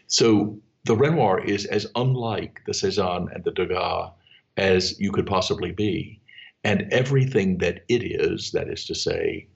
[0.07, 4.11] So the Renoir is as unlike the Cezanne and the Degas
[4.57, 6.19] as you could possibly be.
[6.63, 9.47] And everything that it is, that is to say,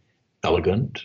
[0.44, 1.04] elegant,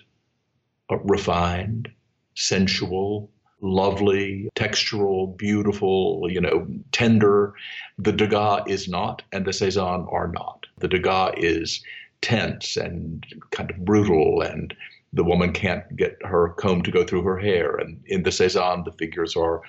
[0.91, 1.91] uh, refined,
[2.35, 7.55] sensual, lovely, textural, beautiful, you know, tender.
[7.99, 10.67] The Degas is not, and the Cezanne are not.
[10.79, 11.85] The Degas is
[12.21, 14.75] tense and kind of brutal, and
[15.13, 17.77] the woman can't get her comb to go through her hair.
[17.77, 19.63] And in the Cezanne, the figures are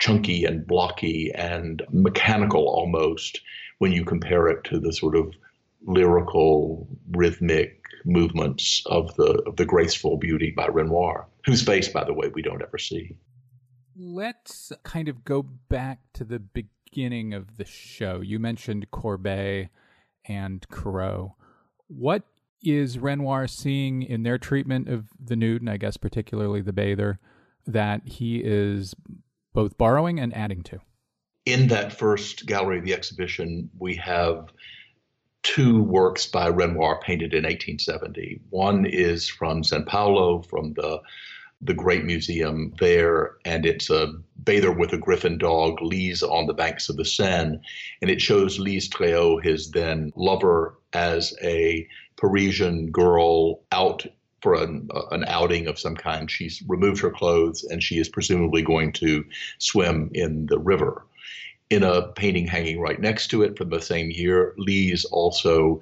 [0.00, 3.40] chunky and blocky and mechanical almost
[3.78, 5.32] when you compare it to the sort of
[5.86, 12.12] lyrical, rhythmic movements of the of the graceful beauty by Renoir, whose face, by the
[12.12, 13.14] way, we don't ever see
[14.00, 19.68] let's kind of go back to the beginning of the show, you mentioned Courbet
[20.26, 21.32] and Corot.
[21.88, 22.22] What
[22.62, 27.18] is Renoir seeing in their treatment of the nude, and I guess particularly the bather,
[27.66, 28.94] that he is
[29.52, 30.80] both borrowing and adding to?
[31.46, 34.52] In that first gallery of the exhibition, we have
[35.42, 38.40] two works by Renoir painted in 1870.
[38.50, 41.00] One is from San Paolo, from the
[41.62, 46.54] the great museum there, and it's a bather with a griffon dog, Lise on the
[46.54, 47.60] banks of the Seine,
[48.00, 51.86] and it shows Lise Tréhot, his then lover, as a
[52.16, 54.06] Parisian girl out
[54.42, 56.30] for an, uh, an outing of some kind.
[56.30, 59.24] She's removed her clothes and she is presumably going to
[59.58, 61.06] swim in the river.
[61.68, 65.80] In a painting hanging right next to it from the same year, Lise also,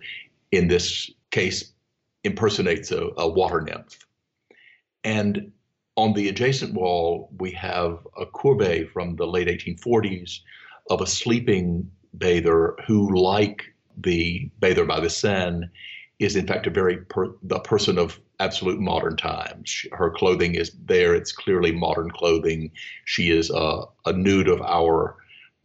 [0.52, 1.72] in this case,
[2.24, 4.06] impersonates a, a water nymph.
[5.04, 5.52] And
[5.96, 10.40] on the adjacent wall, we have a Courbet from the late 1840s
[10.90, 13.64] of a sleeping bather who, like
[13.96, 15.68] the bather by the Seine,
[16.18, 19.84] is in fact a very per, the person of absolute modern times.
[19.92, 22.70] Her clothing is there; it's clearly modern clothing.
[23.04, 25.16] She is a, a nude of our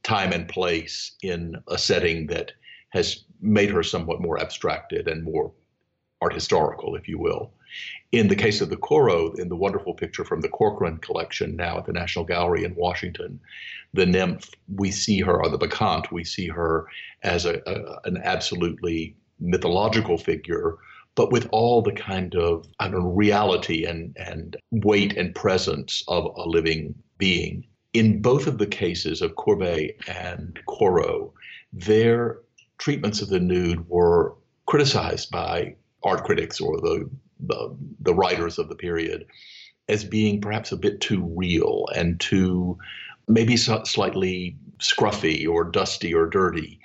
[0.03, 2.51] time and place in a setting that
[2.89, 5.51] has made her somewhat more abstracted and more
[6.21, 7.51] art historical, if you will.
[8.11, 11.79] In the case of the Corot, in the wonderful picture from the Corcoran collection now
[11.79, 13.39] at the National Gallery in Washington,
[13.93, 16.85] the nymph, we see her, or the Bacchante, we see her
[17.23, 20.77] as a, a, an absolutely mythological figure,
[21.15, 26.03] but with all the kind of I don't know, reality and, and weight and presence
[26.07, 27.65] of a living being.
[27.93, 31.31] In both of the cases of Courbet and Corot,
[31.71, 32.39] their
[32.79, 34.35] treatments of the nude were
[34.65, 37.09] criticized by art critics or the,
[37.39, 39.25] the, the writers of the period
[39.89, 42.77] as being perhaps a bit too real and too
[43.27, 46.79] maybe so, slightly scruffy or dusty or dirty.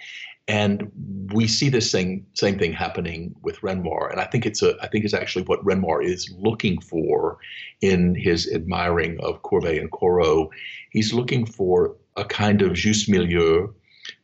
[0.48, 0.90] And
[1.34, 4.88] we see this same same thing happening with Renoir, and I think it's a I
[4.88, 7.38] think it's actually what Renoir is looking for
[7.82, 10.48] in his admiring of Courbet and Corot.
[10.90, 13.68] He's looking for a kind of juste milieu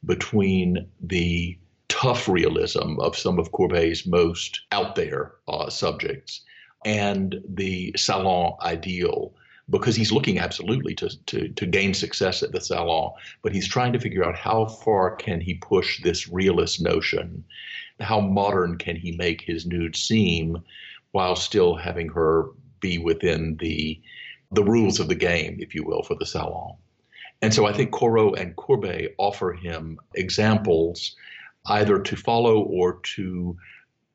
[0.07, 1.59] between the
[1.89, 6.41] tough realism of some of Courbet's most out there uh, subjects
[6.85, 9.35] and the salon ideal
[9.71, 13.13] because he's looking absolutely to, to, to gain success at the salon,
[13.43, 17.45] but he's trying to figure out how far can he push this realist notion,
[18.01, 20.63] how modern can he make his nude seem
[21.13, 22.47] while still having her
[22.81, 24.01] be within the
[24.53, 26.77] the rules of the game, if you will, for the salon.
[27.43, 31.17] And so I think Corot and Courbet offer him examples
[31.67, 33.57] either to follow or to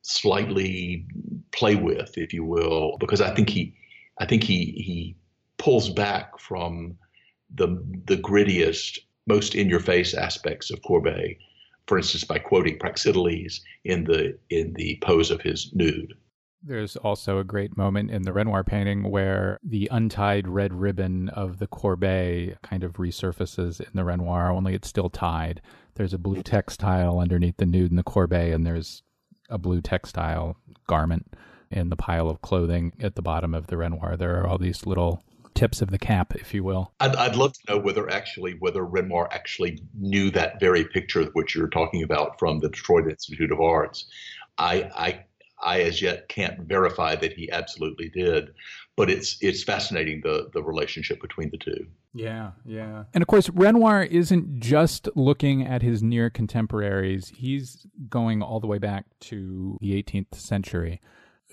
[0.01, 1.05] slightly
[1.51, 3.73] play with, if you will, because I think he,
[4.19, 5.15] I think he he
[5.59, 6.97] pulls back from
[7.53, 7.67] the
[8.07, 8.97] the grittiest,
[9.27, 11.37] most in-your-face aspects of Courbet.
[11.87, 16.13] For instance, by quoting Praxiteles in the in the pose of his nude.
[16.61, 21.57] There's also a great moment in the Renoir painting where the untied red ribbon of
[21.57, 25.61] the Courbet kind of resurfaces in the Renoir, only it's still tied.
[25.95, 29.03] There's a blue textile underneath the nude in the Courbet, and there's
[29.49, 31.33] a blue textile garment
[31.71, 34.17] in the pile of clothing at the bottom of the Renoir.
[34.17, 35.23] There are all these little
[35.59, 36.93] tips of the cap, if you will.
[36.99, 41.55] I'd, I'd love to know whether actually whether Renoir actually knew that very picture which
[41.55, 44.05] you're talking about from the Detroit Institute of Arts.
[44.57, 45.25] I, I
[45.61, 48.53] I as yet can't verify that he absolutely did,
[48.95, 51.87] but it's it's fascinating the the relationship between the two.
[52.13, 53.03] Yeah, yeah.
[53.13, 57.31] And of course, Renoir isn't just looking at his near contemporaries.
[57.35, 61.01] He's going all the way back to the 18th century.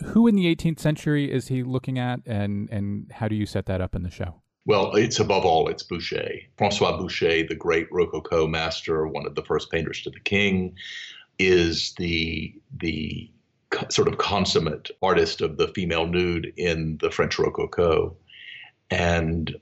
[0.04, 3.66] Who in the 18th century is he looking at and and how do you set
[3.66, 4.42] that up in the show?
[4.66, 6.28] Well, it's above all, it's Boucher.
[6.58, 10.74] Francois Boucher, the great Rococo master, one of the first painters to the king,
[11.38, 13.30] is the the
[13.88, 18.16] sort of consummate artist of the female nude in the French Rococo.
[18.90, 19.54] And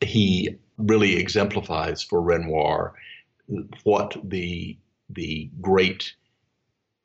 [0.00, 2.94] he really exemplifies for Renoir
[3.84, 4.78] what the
[5.08, 6.14] the great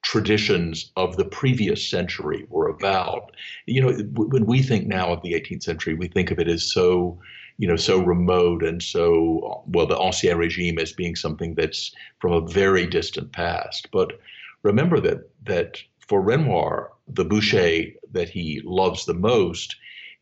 [0.05, 3.31] traditions of the previous century were about.
[3.65, 6.71] You know, when we think now of the 18th century, we think of it as
[6.71, 7.19] so,
[7.57, 12.33] you know, so remote and so well, the Ancien Regime as being something that's from
[12.33, 13.89] a very distant past.
[13.91, 14.19] But
[14.61, 19.75] remember that that for Renoir, the Boucher that he loves the most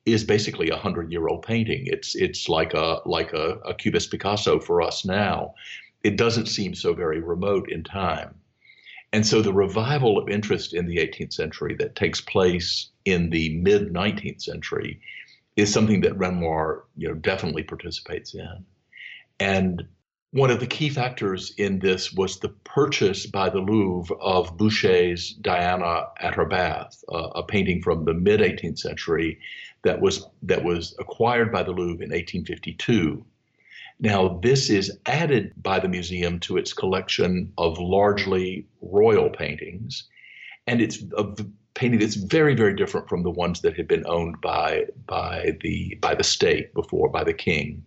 [0.06, 1.84] is basically a hundred year old painting.
[1.88, 5.56] It's it's like a like a, a Cubist Picasso for us now.
[6.04, 8.36] It doesn't seem so very remote in time.
[9.14, 13.56] And so the revival of interest in the 18th century that takes place in the
[13.58, 15.00] mid 19th century
[15.56, 18.66] is something that Renoir, you know, definitely participates in.
[19.40, 19.84] And
[20.32, 25.34] one of the key factors in this was the purchase by the Louvre of Boucher's
[25.36, 29.38] Diana at her bath, a painting from the mid 18th century
[29.84, 33.24] that was that was acquired by the Louvre in 1852.
[34.00, 40.08] Now, this is added by the museum to its collection of largely royal paintings,
[40.68, 41.26] and it's a
[41.74, 45.98] painting that's very, very different from the ones that had been owned by by the
[46.02, 47.84] by the state before, by the king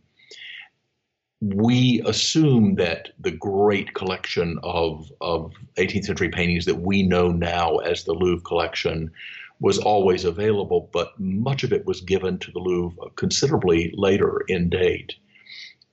[1.40, 7.76] we assume that the great collection of, of 18th century paintings that we know now
[7.78, 9.10] as the Louvre collection
[9.60, 14.68] was always available, but much of it was given to the Louvre considerably later in
[14.68, 15.14] date.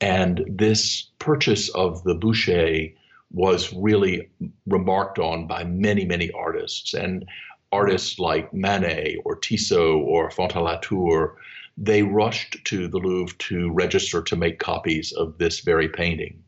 [0.04, 2.89] And this purchase of the Boucher
[3.32, 4.30] was really
[4.68, 6.93] remarked on by many, many artists.
[6.93, 7.26] And
[7.72, 11.38] artists like Manet or Tissot or Fantin-Latour
[11.78, 16.43] they rushed to the Louvre to register to make copies of this very painting.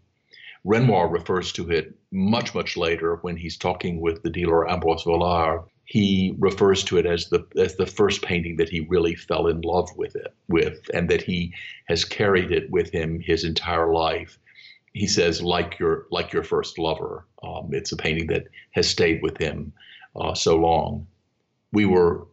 [0.66, 5.64] Renoir refers to it much, much later when he's talking with the dealer Ambroise Vollard.
[5.86, 9.62] He refers to it as the as the first painting that he really fell in
[9.62, 11.54] love with it with, and that he
[11.88, 14.40] has carried it with him his entire life.
[14.94, 17.28] He says, like your like your first lover.
[17.44, 19.74] Um, it's a painting that has stayed with him
[20.16, 21.08] uh, so long.
[21.72, 22.28] We were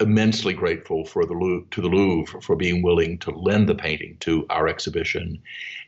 [0.00, 4.16] immensely grateful for the Louvre, to the Louvre for being willing to lend the painting
[4.20, 5.40] to our exhibition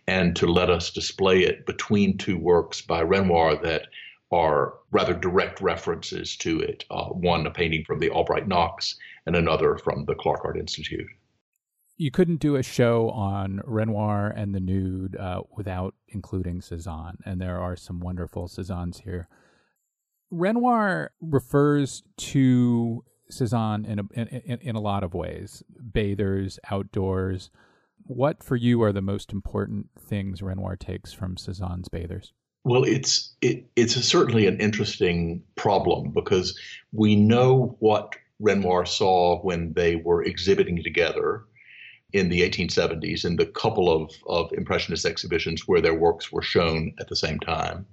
[0.06, 3.88] and to let us display it between two works by Renoir that
[4.32, 6.84] are rather direct references to it.
[6.90, 11.06] Uh, one, a painting from the Albright Knox, and another from the Clark Art Institute.
[11.98, 17.40] You couldn't do a show on Renoir and the nude uh, without including Cezanne, and
[17.40, 19.28] there are some wonderful Cezannes here.
[20.30, 27.50] Renoir refers to Cezanne in a, in, in a lot of ways bathers, outdoors.
[28.04, 32.32] What for you are the most important things Renoir takes from Cezanne's bathers?
[32.64, 36.58] Well, it's it, it's certainly an interesting problem because
[36.92, 41.44] we know what Renoir saw when they were exhibiting together
[42.12, 46.92] in the 1870s in the couple of, of Impressionist exhibitions where their works were shown
[47.00, 47.86] at the same time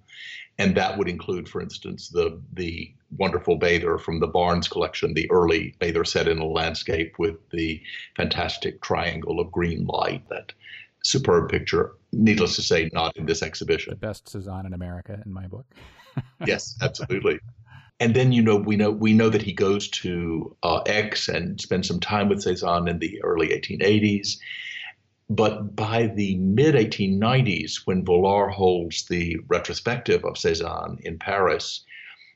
[0.60, 5.32] and that would include, for instance, the the wonderful bather from the Barnes collection, the
[5.32, 7.82] early bather set in a landscape with the
[8.16, 10.28] fantastic triangle of green light.
[10.30, 10.52] That
[11.10, 11.96] superb picture.
[12.12, 13.92] Needless to say, not in this exhibition.
[13.92, 15.66] The best Cezanne in America, in my book.
[16.46, 17.40] yes, absolutely.
[18.00, 21.60] And then you know we know we know that he goes to uh, Aix and
[21.60, 24.38] spends some time with Cezanne in the early 1880s.
[25.30, 31.84] But by the mid 1890s, when Vollard holds the retrospective of Cezanne in Paris,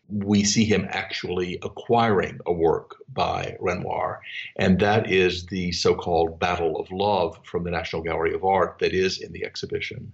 [0.09, 4.21] we see him actually acquiring a work by Renoir,
[4.57, 8.77] and that is the so called Battle of Love from the National Gallery of Art
[8.79, 10.11] that is in the exhibition.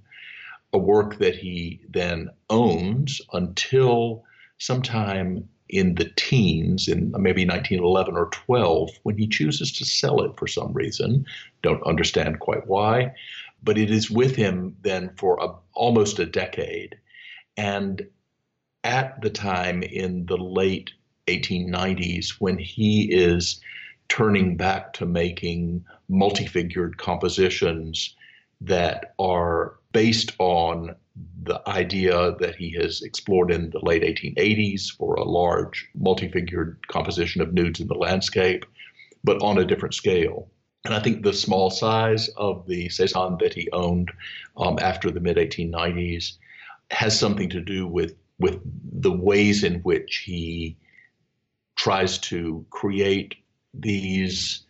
[0.74, 4.24] A work that he then owns until
[4.60, 10.32] sometime in the teens, in maybe 1911 or 12, when he chooses to sell it
[10.38, 11.26] for some reason.
[11.62, 13.14] Don't understand quite why,
[13.64, 16.98] but it is with him then for a, almost a decade.
[17.56, 18.08] And
[18.84, 20.92] at the time in the late
[21.28, 23.62] 1890s, when he is
[24.08, 28.16] turning back to making multi-figured compositions
[28.62, 30.96] that are based on
[31.44, 37.42] the idea that he has explored in the late 1880s for a large multi-figured composition
[37.42, 38.66] of nudes in the landscape,
[39.24, 40.50] but on a different scale.
[40.86, 44.12] And I think the small size of the Cezanne that he owned
[44.58, 46.38] um, after the mid 1890s
[46.92, 48.60] has something to do with with
[49.02, 50.78] the ways in which he
[51.76, 53.36] tries to create
[53.74, 54.64] these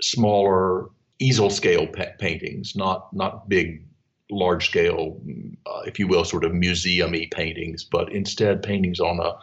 [0.00, 0.88] smaller
[1.18, 3.84] easel scale pa- paintings, not not big
[4.30, 5.20] large scale,
[5.66, 9.36] uh, if you will, sort of museumy paintings, but instead paintings on a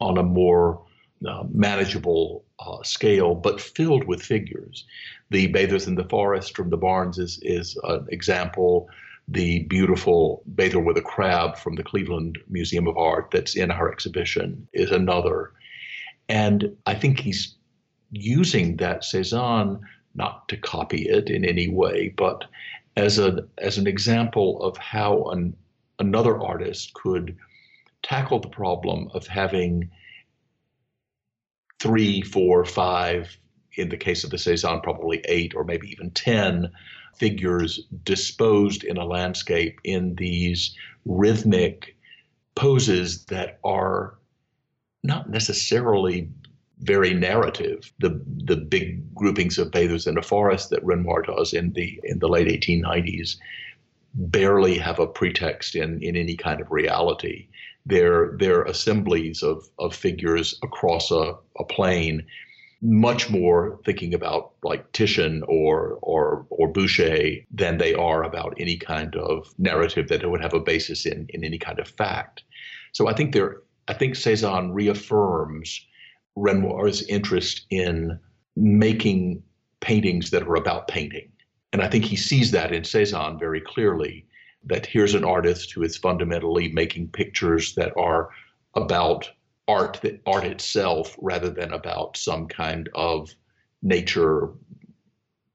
[0.00, 0.82] on a more
[1.26, 4.84] uh, manageable uh, scale, but filled with figures.
[5.30, 8.88] The Bathers in the Forest from the Barnes is is an example.
[9.28, 13.90] The beautiful Bather with a Crab from the Cleveland Museum of Art that's in our
[13.90, 15.52] exhibition is another.
[16.28, 17.56] And I think he's
[18.12, 19.80] using that Cezanne
[20.14, 22.44] not to copy it in any way, but
[22.96, 25.56] as a as an example of how an,
[25.98, 27.36] another artist could
[28.02, 29.90] tackle the problem of having
[31.80, 33.36] three, four, five,
[33.76, 36.70] in the case of the Cezanne, probably eight or maybe even ten
[37.18, 41.96] figures disposed in a landscape in these rhythmic
[42.54, 44.14] poses that are
[45.02, 46.28] not necessarily
[46.80, 47.92] very narrative.
[48.00, 52.18] The the big groupings of bathers in a forest that Renoir does in the in
[52.18, 53.36] the late 1890s,
[54.16, 57.48] barely have a pretext in, in any kind of reality.
[57.84, 62.26] They're, they're assemblies of, of figures across a, a plane,
[62.82, 68.76] much more thinking about like Titian or, or, or Boucher than they are about any
[68.76, 72.42] kind of narrative that would have a basis in, in any kind of fact.
[72.92, 75.86] So I think there, I think Cezanne reaffirms
[76.36, 78.18] Renoir's interest in
[78.56, 79.42] making
[79.80, 81.30] paintings that are about painting.
[81.72, 84.26] And I think he sees that in Cezanne very clearly
[84.64, 88.30] that here's an artist who is fundamentally making pictures that are
[88.74, 89.30] about
[89.68, 93.34] art that art itself rather than about some kind of
[93.82, 94.50] nature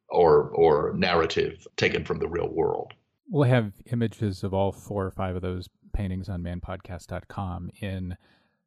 [0.09, 2.93] or or narrative taken from the real world.
[3.29, 8.17] We'll have images of all four or five of those paintings on manpodcast.com in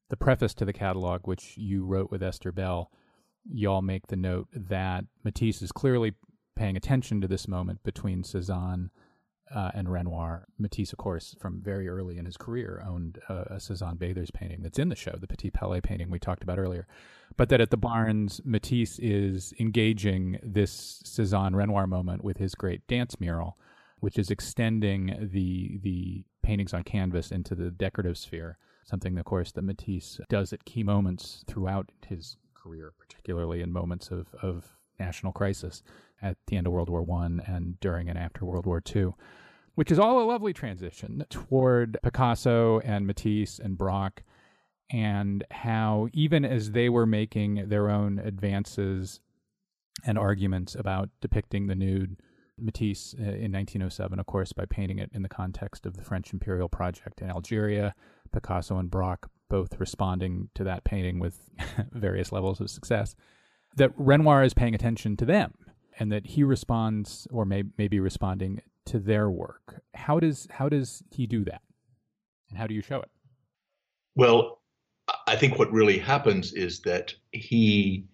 [0.09, 2.91] the preface to the catalog, which you wrote with Esther Bell.
[3.47, 6.15] Y'all make the note that Matisse is clearly
[6.57, 8.91] paying attention to this moment between Cezanne
[9.55, 10.47] uh, and Renoir.
[10.59, 14.63] Matisse, of course, from very early in his career, owned uh, a Cezanne Bathers painting
[14.63, 16.87] that's in the show, the Petit Palais painting we talked about earlier.
[17.37, 22.87] But that at the Barnes, Matisse is engaging this Cezanne Renoir moment with his great
[22.89, 23.57] dance mural,
[24.01, 28.59] which is extending the the paintings on canvas into the decorative sphere.
[28.85, 34.11] Something, of course, that Matisse does at key moments throughout his career, particularly in moments
[34.11, 35.83] of, of national crisis
[36.21, 39.15] at the end of World War One and during and after World War Two,
[39.75, 44.23] which is all a lovely transition toward Picasso and Matisse and Braque
[44.91, 49.21] and how even as they were making their own advances
[50.05, 52.17] and arguments about depicting the nude,
[52.59, 56.33] Matisse uh, in 1907, of course, by painting it in the context of the French
[56.33, 57.95] imperial project in Algeria,
[58.33, 61.51] Picasso and Braque both responding to that painting with
[61.93, 63.17] various levels of success,
[63.77, 65.55] that Renoir is paying attention to them
[65.99, 69.83] and that he responds or may, may be responding to their work.
[69.95, 71.63] How does how does he do that?
[72.49, 73.11] And how do you show it?
[74.15, 74.61] Well,
[75.27, 78.05] I think what really happens is that he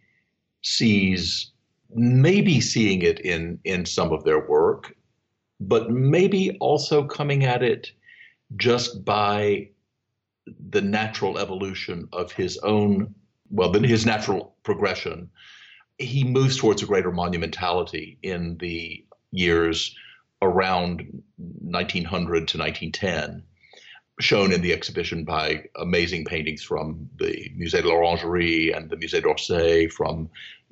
[0.62, 1.53] sees
[1.95, 4.95] maybe seeing it in in some of their work,
[5.61, 7.93] but maybe also coming at it
[8.57, 9.68] just by
[10.71, 13.14] the natural evolution of his own
[13.51, 15.29] well, his natural progression
[16.01, 19.95] he moves towards a greater monumentality in the years
[20.43, 23.43] around 1900 to 1910,
[24.20, 29.22] shown in the exhibition by amazing paintings from the Musée de l'Orangerie and the Musée
[29.22, 30.28] d'Orsay, from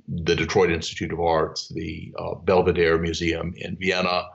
[0.08, 4.28] the Detroit Institute of Arts, the uh, Belvedere Museum in Vienna,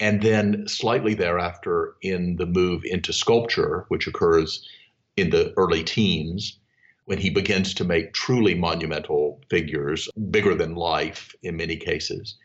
[0.00, 4.68] and then slightly thereafter in the move into sculpture, which occurs
[5.16, 6.58] in the early teens
[7.04, 12.36] when he begins to make truly monumental figures, bigger than life in many cases.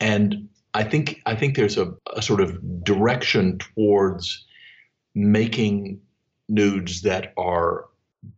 [0.00, 0.48] And
[0.78, 4.46] I think I think there's a, a sort of direction towards
[5.12, 6.00] making
[6.48, 7.86] nudes that are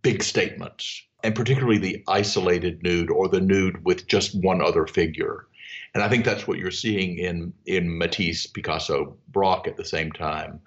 [0.01, 5.49] big statements, and particularly the isolated nude or the nude with just one other figure.
[5.93, 10.11] And I think that's what you're seeing in in Matisse, Picasso, Braque at the same
[10.11, 10.61] time.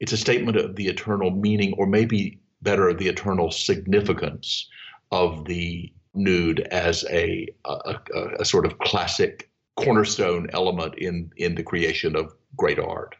[0.00, 4.66] It's a statement of the eternal meaning, or maybe better the eternal significance
[5.10, 7.96] of the nude as a, a,
[8.38, 13.14] a, sort of classic cornerstone element in, in the creation of great art.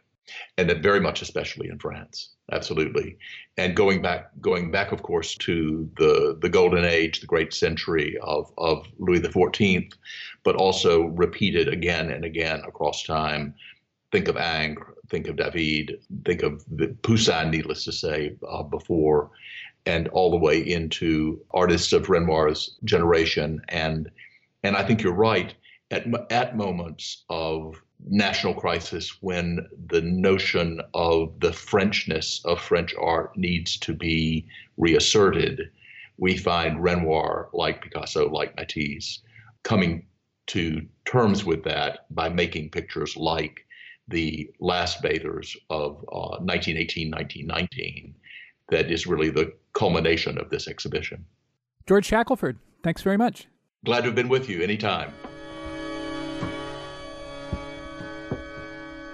[0.57, 3.17] And that very much, especially in France, absolutely.
[3.57, 8.17] And going back, going back, of course, to the the golden age, the great century
[8.21, 9.91] of of Louis XIV,
[10.43, 13.53] but also repeated again and again across time.
[14.11, 16.63] Think of Ingres, think of David, think of
[17.01, 19.31] Poussin, needless to say, uh, before,
[19.85, 23.61] and all the way into artists of Renoir's generation.
[23.69, 24.09] And
[24.63, 25.53] and I think you're right.
[25.93, 27.79] At at moments of
[28.09, 35.69] national crisis, when the notion of the Frenchness of French art needs to be reasserted,
[36.17, 39.19] we find Renoir, like Picasso, like Matisse,
[39.61, 40.07] coming
[40.47, 43.63] to terms with that by making pictures like
[44.07, 48.15] the last bathers of uh, 1918, 1919,
[48.69, 51.23] that is really the culmination of this exhibition.
[51.85, 53.47] George Shackelford, thanks very much.
[53.85, 55.13] Glad to have been with you anytime.